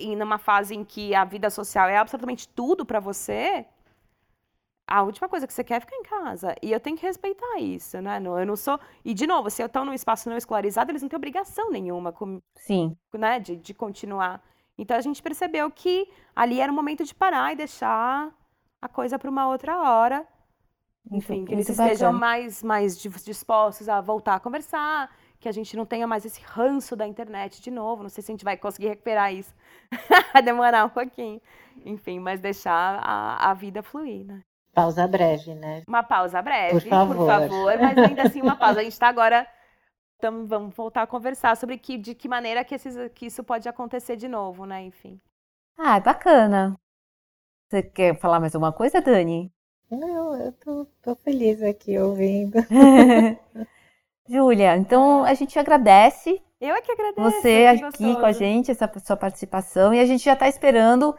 e 0.00 0.14
numa 0.14 0.38
fase 0.38 0.74
em 0.74 0.84
que 0.84 1.14
a 1.14 1.24
vida 1.24 1.50
social 1.50 1.88
é 1.88 1.96
absolutamente 1.96 2.48
tudo 2.48 2.86
para 2.86 3.00
você, 3.00 3.66
a 4.86 5.02
última 5.02 5.28
coisa 5.28 5.44
que 5.44 5.52
você 5.52 5.64
quer 5.64 5.74
é 5.74 5.80
ficar 5.80 5.96
em 5.96 6.04
casa. 6.04 6.54
E 6.62 6.70
eu 6.70 6.78
tenho 6.78 6.96
que 6.96 7.04
respeitar 7.04 7.58
isso, 7.58 8.00
né? 8.00 8.18
Eu 8.18 8.46
não 8.46 8.54
sou. 8.54 8.78
E, 9.04 9.12
de 9.12 9.26
novo, 9.26 9.50
se 9.50 9.60
eu 9.60 9.66
estou 9.66 9.84
num 9.84 9.92
espaço 9.92 10.30
não 10.30 10.36
escolarizado, 10.36 10.92
eles 10.92 11.02
não 11.02 11.08
têm 11.08 11.16
obrigação 11.16 11.68
nenhuma 11.68 12.12
com... 12.12 12.40
Sim. 12.54 12.96
Né? 13.12 13.40
De, 13.40 13.56
de 13.56 13.74
continuar 13.74 14.40
então 14.78 14.96
a 14.96 15.00
gente 15.00 15.20
percebeu 15.20 15.68
que 15.70 16.08
ali 16.34 16.60
era 16.60 16.70
o 16.70 16.74
momento 16.74 17.04
de 17.04 17.12
parar 17.12 17.52
e 17.52 17.56
deixar 17.56 18.32
a 18.80 18.88
coisa 18.88 19.18
para 19.18 19.28
uma 19.28 19.48
outra 19.48 19.76
hora. 19.76 20.24
Enfim, 21.10 21.44
que 21.44 21.52
eles 21.52 21.68
estejam 21.68 22.12
mais, 22.12 22.62
mais 22.62 22.98
dispostos 22.98 23.88
a 23.88 24.00
voltar 24.00 24.34
a 24.34 24.40
conversar, 24.40 25.10
que 25.40 25.48
a 25.48 25.52
gente 25.52 25.76
não 25.76 25.86
tenha 25.86 26.06
mais 26.06 26.24
esse 26.24 26.40
ranço 26.42 26.94
da 26.94 27.06
internet 27.06 27.62
de 27.62 27.70
novo. 27.70 28.02
Não 28.02 28.10
sei 28.10 28.22
se 28.22 28.30
a 28.30 28.34
gente 28.34 28.44
vai 28.44 28.56
conseguir 28.56 28.88
recuperar 28.88 29.32
isso. 29.32 29.54
vai 30.32 30.42
demorar 30.42 30.84
um 30.84 30.90
pouquinho. 30.90 31.40
Enfim, 31.84 32.18
mas 32.18 32.40
deixar 32.40 33.00
a, 33.02 33.50
a 33.50 33.54
vida 33.54 33.82
fluir, 33.82 34.26
né? 34.26 34.40
Pausa 34.74 35.06
breve, 35.08 35.54
né? 35.54 35.82
Uma 35.88 36.02
pausa 36.02 36.42
breve, 36.42 36.80
por 36.80 36.88
favor. 36.88 37.16
por 37.16 37.26
favor. 37.26 37.78
Mas 37.78 37.98
ainda 37.98 38.22
assim, 38.22 38.42
uma 38.42 38.56
pausa. 38.56 38.80
A 38.80 38.82
gente 38.82 38.92
está 38.92 39.08
agora 39.08 39.46
então 40.18 40.46
vamos 40.46 40.74
voltar 40.74 41.02
a 41.02 41.06
conversar 41.06 41.56
sobre 41.56 41.78
que, 41.78 41.96
de 41.96 42.12
que 42.12 42.28
maneira 42.28 42.64
que, 42.64 42.74
esses, 42.74 42.96
que 43.12 43.26
isso 43.26 43.44
pode 43.44 43.68
acontecer 43.68 44.16
de 44.16 44.26
novo, 44.26 44.66
né? 44.66 44.82
Enfim. 44.82 45.20
Ah, 45.78 46.00
bacana. 46.00 46.74
Você 47.70 47.84
quer 47.84 48.18
falar 48.18 48.40
mais 48.40 48.54
alguma 48.54 48.72
coisa, 48.72 49.00
Dani? 49.00 49.48
Não, 49.90 50.36
eu 50.36 50.52
tô, 50.52 50.86
tô 51.02 51.14
feliz 51.16 51.62
aqui 51.62 51.98
ouvindo. 51.98 52.58
Júlia, 54.28 54.76
então 54.76 55.24
a 55.24 55.32
gente 55.34 55.58
agradece. 55.58 56.40
Eu 56.60 56.74
é 56.74 56.82
que 56.82 56.92
agradeço. 56.92 57.30
Você 57.30 57.66
aqui 57.66 57.82
gostoso. 57.82 58.20
com 58.20 58.26
a 58.26 58.32
gente, 58.32 58.70
essa 58.70 58.90
sua 59.02 59.16
participação. 59.16 59.94
E 59.94 60.00
a 60.00 60.04
gente 60.04 60.24
já 60.24 60.34
está 60.34 60.48
esperando 60.48 61.16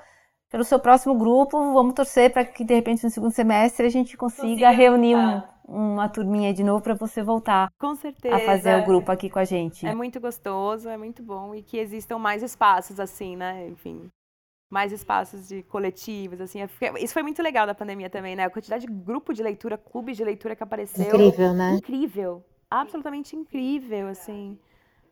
pelo 0.49 0.63
seu 0.63 0.79
próximo 0.79 1.15
grupo. 1.15 1.73
Vamos 1.73 1.93
torcer 1.93 2.31
para 2.31 2.45
que, 2.45 2.63
de 2.63 2.75
repente, 2.75 3.03
no 3.03 3.09
segundo 3.09 3.31
semestre, 3.31 3.85
a 3.85 3.89
gente 3.89 4.15
consiga, 4.15 4.43
consiga 4.43 4.69
reunir 4.69 5.15
um, 5.15 5.41
uma 5.67 6.09
turminha 6.09 6.53
de 6.53 6.63
novo 6.63 6.83
para 6.83 6.93
você 6.93 7.23
voltar 7.23 7.71
com 7.79 7.95
certeza 7.95 8.35
a 8.35 8.39
fazer 8.39 8.81
o 8.81 8.85
grupo 8.85 9.11
aqui 9.11 9.29
com 9.29 9.39
a 9.39 9.45
gente. 9.45 9.87
É 9.87 9.95
muito 9.95 10.19
gostoso, 10.19 10.89
é 10.89 10.97
muito 10.97 11.23
bom 11.23 11.55
e 11.55 11.63
que 11.63 11.77
existam 11.77 12.17
mais 12.17 12.43
espaços 12.43 12.99
assim, 12.99 13.35
né? 13.35 13.67
Enfim, 13.67 14.11
mais 14.69 14.91
espaços 14.91 15.47
de 15.47 15.63
coletivos, 15.63 16.39
assim. 16.39 16.59
Isso 16.99 17.13
foi 17.13 17.23
muito 17.23 17.41
legal 17.41 17.65
da 17.65 17.73
pandemia 17.73 18.09
também, 18.09 18.35
né? 18.35 18.43
A 18.43 18.49
quantidade 18.49 18.85
de 18.85 18.91
grupo 18.91 19.33
de 19.33 19.41
leitura, 19.41 19.77
clube 19.77 20.13
de 20.13 20.23
leitura 20.23 20.55
que 20.55 20.63
apareceu. 20.63 21.07
Incrível, 21.07 21.53
né? 21.53 21.73
Incrível, 21.73 22.45
absolutamente 22.69 23.35
incrível, 23.35 24.07
assim 24.07 24.57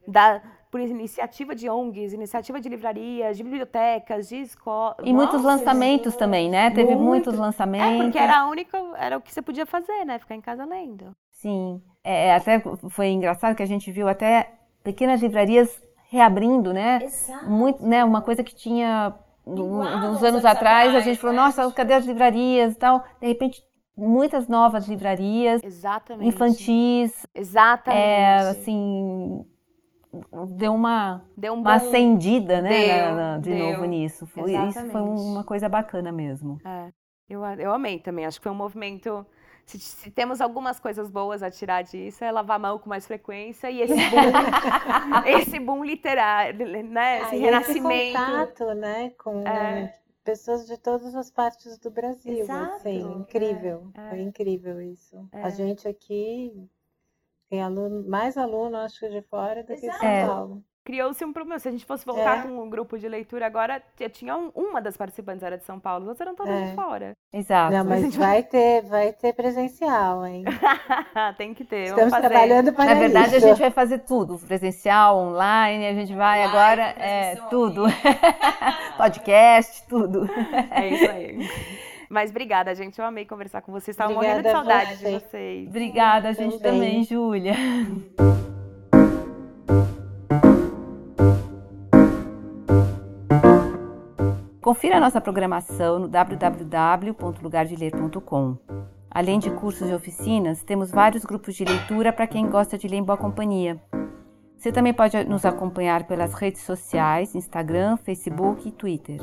da, 0.08 0.42
por 0.72 0.80
iniciativa 0.80 1.54
de 1.54 1.70
ONGs, 1.70 2.14
iniciativa 2.14 2.62
de 2.62 2.70
livrarias, 2.70 3.36
de 3.36 3.44
bibliotecas, 3.44 4.30
de 4.30 4.38
escolas. 4.38 4.98
E 5.04 5.12
Nossa, 5.12 5.14
muitos 5.14 5.44
lançamentos 5.44 6.14
gente. 6.14 6.20
também, 6.20 6.50
né? 6.50 6.72
Teve 6.72 6.96
Muito. 6.96 7.04
muitos 7.04 7.38
lançamentos. 7.38 8.00
É, 8.00 8.04
porque 8.04 8.18
era 8.18 8.40
a 8.40 8.48
única, 8.48 8.78
era 8.98 9.18
o 9.18 9.22
que 9.22 9.34
você 9.34 9.42
podia 9.42 9.66
fazer, 9.66 10.06
né? 10.06 10.18
Ficar 10.18 10.36
em 10.36 10.42
casa 10.42 10.64
lendo. 10.66 11.14
Sim. 11.32 11.82
É, 12.04 12.28
é 12.28 12.36
até 12.36 12.62
foi 12.90 13.10
engraçado 13.10 13.56
que 13.56 13.64
a 13.64 13.68
gente 13.68 13.92
viu 13.92 14.08
até 14.08 14.54
pequenas 14.82 15.22
livrarias 15.22 15.70
reabrindo, 16.10 16.74
né? 16.74 17.00
Exato. 17.04 17.50
Muito, 17.50 17.86
né? 17.86 18.06
Uma 18.06 18.22
coisa 18.22 18.44
que 18.44 18.56
tinha 18.56 19.14
uns 19.48 20.24
anos 20.24 20.46
atrás, 20.46 20.96
a 20.96 21.00
gente 21.00 21.18
falou, 21.20 21.36
né? 21.36 21.42
nossa, 21.42 21.72
cadê 21.72 21.94
as 21.94 22.06
livrarias 22.06 22.74
e 22.74 22.78
tal? 22.78 23.04
De 23.22 23.28
repente, 23.28 23.64
muitas 23.96 24.48
novas 24.48 24.88
livrarias. 24.88 25.62
Exatamente. 25.64 26.28
Infantis. 26.28 27.26
Exatamente. 27.34 28.02
É, 28.02 28.38
assim, 28.40 29.46
deu 30.50 30.74
uma, 30.74 31.24
deu 31.36 31.54
um 31.54 31.58
uma 31.58 31.76
acendida, 31.76 32.62
né, 32.62 32.70
deu, 32.70 33.16
na, 33.16 33.16
na, 33.16 33.38
de 33.38 33.50
deu. 33.50 33.72
novo 33.72 33.86
nisso. 33.86 34.26
Foi, 34.28 34.54
isso 34.54 34.86
foi 34.90 35.02
uma 35.02 35.44
coisa 35.44 35.68
bacana 35.68 36.12
mesmo. 36.12 36.60
É, 36.66 36.92
eu, 37.30 37.44
eu 37.44 37.74
amei 37.74 38.00
também, 38.00 38.26
acho 38.26 38.40
que 38.40 38.44
foi 38.44 38.52
um 38.52 38.56
movimento... 38.56 39.26
Se, 39.68 39.78
se, 39.80 40.10
temos 40.10 40.40
algumas 40.40 40.80
coisas 40.80 41.10
boas 41.10 41.44
a 41.44 41.52
tirar 41.52 41.82
disso, 41.82 42.24
é 42.24 42.32
lavar 42.32 42.56
a 42.56 42.60
mão 42.60 42.80
com 42.80 42.88
mais 42.88 43.06
frequência 43.06 43.70
e 43.70 43.82
esse 43.82 43.94
boom, 43.94 45.28
esse 45.28 45.60
boom 45.60 45.84
literário, 45.84 46.66
né? 46.84 47.22
Esse 47.24 47.36
ah, 47.36 47.40
renascimento. 47.40 48.18
Esse 48.18 48.32
contato, 48.32 48.74
né? 48.76 49.10
Com 49.12 49.46
é. 49.46 49.94
pessoas 50.24 50.66
de 50.66 50.78
todas 50.78 51.14
as 51.14 51.30
partes 51.30 51.78
do 51.80 51.92
Brasil. 51.92 52.32
Exato, 52.32 52.76
assim, 52.76 53.02
incrível. 53.20 53.92
É, 53.94 54.10
Foi 54.10 54.22
incrível 54.22 54.82
isso. 54.82 55.28
A 55.34 55.50
é. 55.50 55.52
gente 55.52 55.86
aqui 55.86 56.70
tem 57.50 57.62
aluno, 57.62 58.08
mais 58.08 58.38
aluno, 58.38 58.78
acho 58.78 59.02
que 59.02 59.10
de 59.10 59.22
fora 59.24 59.66
do 59.66 59.74
Exato. 59.74 59.82
que 59.82 59.90
de 59.90 59.98
São 60.00 60.28
Paulo 60.28 60.64
criou-se 60.88 61.26
um 61.26 61.34
problema. 61.34 61.60
Se 61.60 61.68
a 61.68 61.72
gente 61.72 61.86
fosse 61.86 62.06
voltar 62.06 62.40
é. 62.40 62.42
com 62.44 62.64
um 62.64 62.70
grupo 62.70 62.98
de 62.98 63.10
leitura 63.10 63.46
agora, 63.46 63.84
tinha 64.14 64.38
um, 64.38 64.50
uma 64.56 64.82
das 64.82 64.96
participantes 64.96 65.44
era 65.44 65.58
de 65.58 65.66
São 65.66 65.78
Paulo, 65.78 66.04
as 66.04 66.08
outras 66.08 66.26
eram 66.26 66.36
todas 66.36 66.54
é. 66.54 66.70
de 66.70 66.76
fora. 66.76 67.12
Exato. 67.34 67.74
Não, 67.74 67.84
mas 67.84 68.16
vai 68.16 68.42
ter, 68.42 68.84
vai 68.84 69.12
ter 69.12 69.34
presencial, 69.34 70.26
hein? 70.26 70.46
Tem 71.38 71.54
que 71.54 71.66
ter. 71.66 71.88
Estamos 71.88 72.18
trabalhando 72.18 72.72
para 72.72 72.86
Na 72.86 72.94
verdade, 72.94 73.36
isso. 73.36 73.46
a 73.46 73.50
gente 73.50 73.60
vai 73.60 73.70
fazer 73.70 74.00
tudo, 74.00 74.40
presencial, 74.40 75.18
online, 75.18 75.88
a 75.88 75.94
gente 75.94 76.16
vai 76.16 76.40
online, 76.40 76.58
agora 76.58 76.84
é 76.98 77.36
tudo. 77.50 77.84
Podcast, 78.96 79.86
tudo. 79.90 80.30
É 80.72 80.88
isso 80.88 81.12
aí. 81.12 81.50
Mas 82.10 82.30
obrigada, 82.30 82.74
gente. 82.74 82.98
Eu 82.98 83.04
amei 83.04 83.26
conversar 83.26 83.62
com 83.62 83.74
vocês. 83.74 83.94
Estava 83.94 84.14
morrendo 84.14 84.42
de 84.42 84.52
saudade 84.52 84.96
você. 84.96 85.06
de 85.06 85.20
vocês. 85.20 85.68
Obrigada, 85.68 86.30
a 86.30 86.32
gente 86.32 86.58
também, 86.60 86.80
também 86.80 87.04
Júlia. 87.04 87.56
Confira 94.68 94.98
a 94.98 95.00
nossa 95.00 95.22
programação 95.22 95.98
no 95.98 96.10
www.lugardeler.com. 96.10 98.58
Além 99.10 99.40
de 99.40 99.50
cursos 99.50 99.90
e 99.90 99.94
oficinas, 99.94 100.62
temos 100.62 100.92
vários 100.92 101.24
grupos 101.24 101.56
de 101.56 101.64
leitura 101.64 102.12
para 102.12 102.28
quem 102.28 102.50
gosta 102.50 102.78
de 102.78 102.86
ler 102.86 102.98
em 102.98 103.04
boa 103.04 103.18
companhia. 103.18 103.82
Você 104.58 104.70
também 104.70 104.94
pode 104.94 105.24
nos 105.24 105.46
acompanhar 105.46 106.04
pelas 106.04 106.34
redes 106.34 106.64
sociais, 106.64 107.34
Instagram, 107.34 107.96
Facebook 107.96 108.68
e 108.68 108.72
Twitter, 108.74 109.22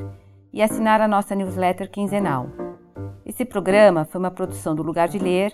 e 0.51 0.63
assinar 0.63 1.03
a 1.03 1.09
nossa 1.09 1.35
newsletter 1.35 1.91
quinzenal. 1.91 2.49
Esse 3.27 3.45
programa 3.45 4.07
foi 4.07 4.19
uma 4.19 4.31
produção 4.31 4.75
do 4.75 4.83
Lugar 4.83 5.09
de 5.09 5.19
Ler, 5.19 5.53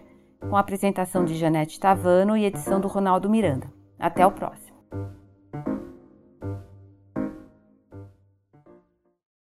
com 0.48 0.56
a 0.56 0.60
apresentação 0.60 1.24
de 1.24 1.34
Janete 1.34 1.80
Tavano 1.80 2.36
e 2.36 2.44
edição 2.44 2.80
do 2.80 2.86
Ronaldo 2.86 3.28
Miranda. 3.28 3.66
Até 3.98 4.24
o 4.24 4.30
próximo! 4.30 4.70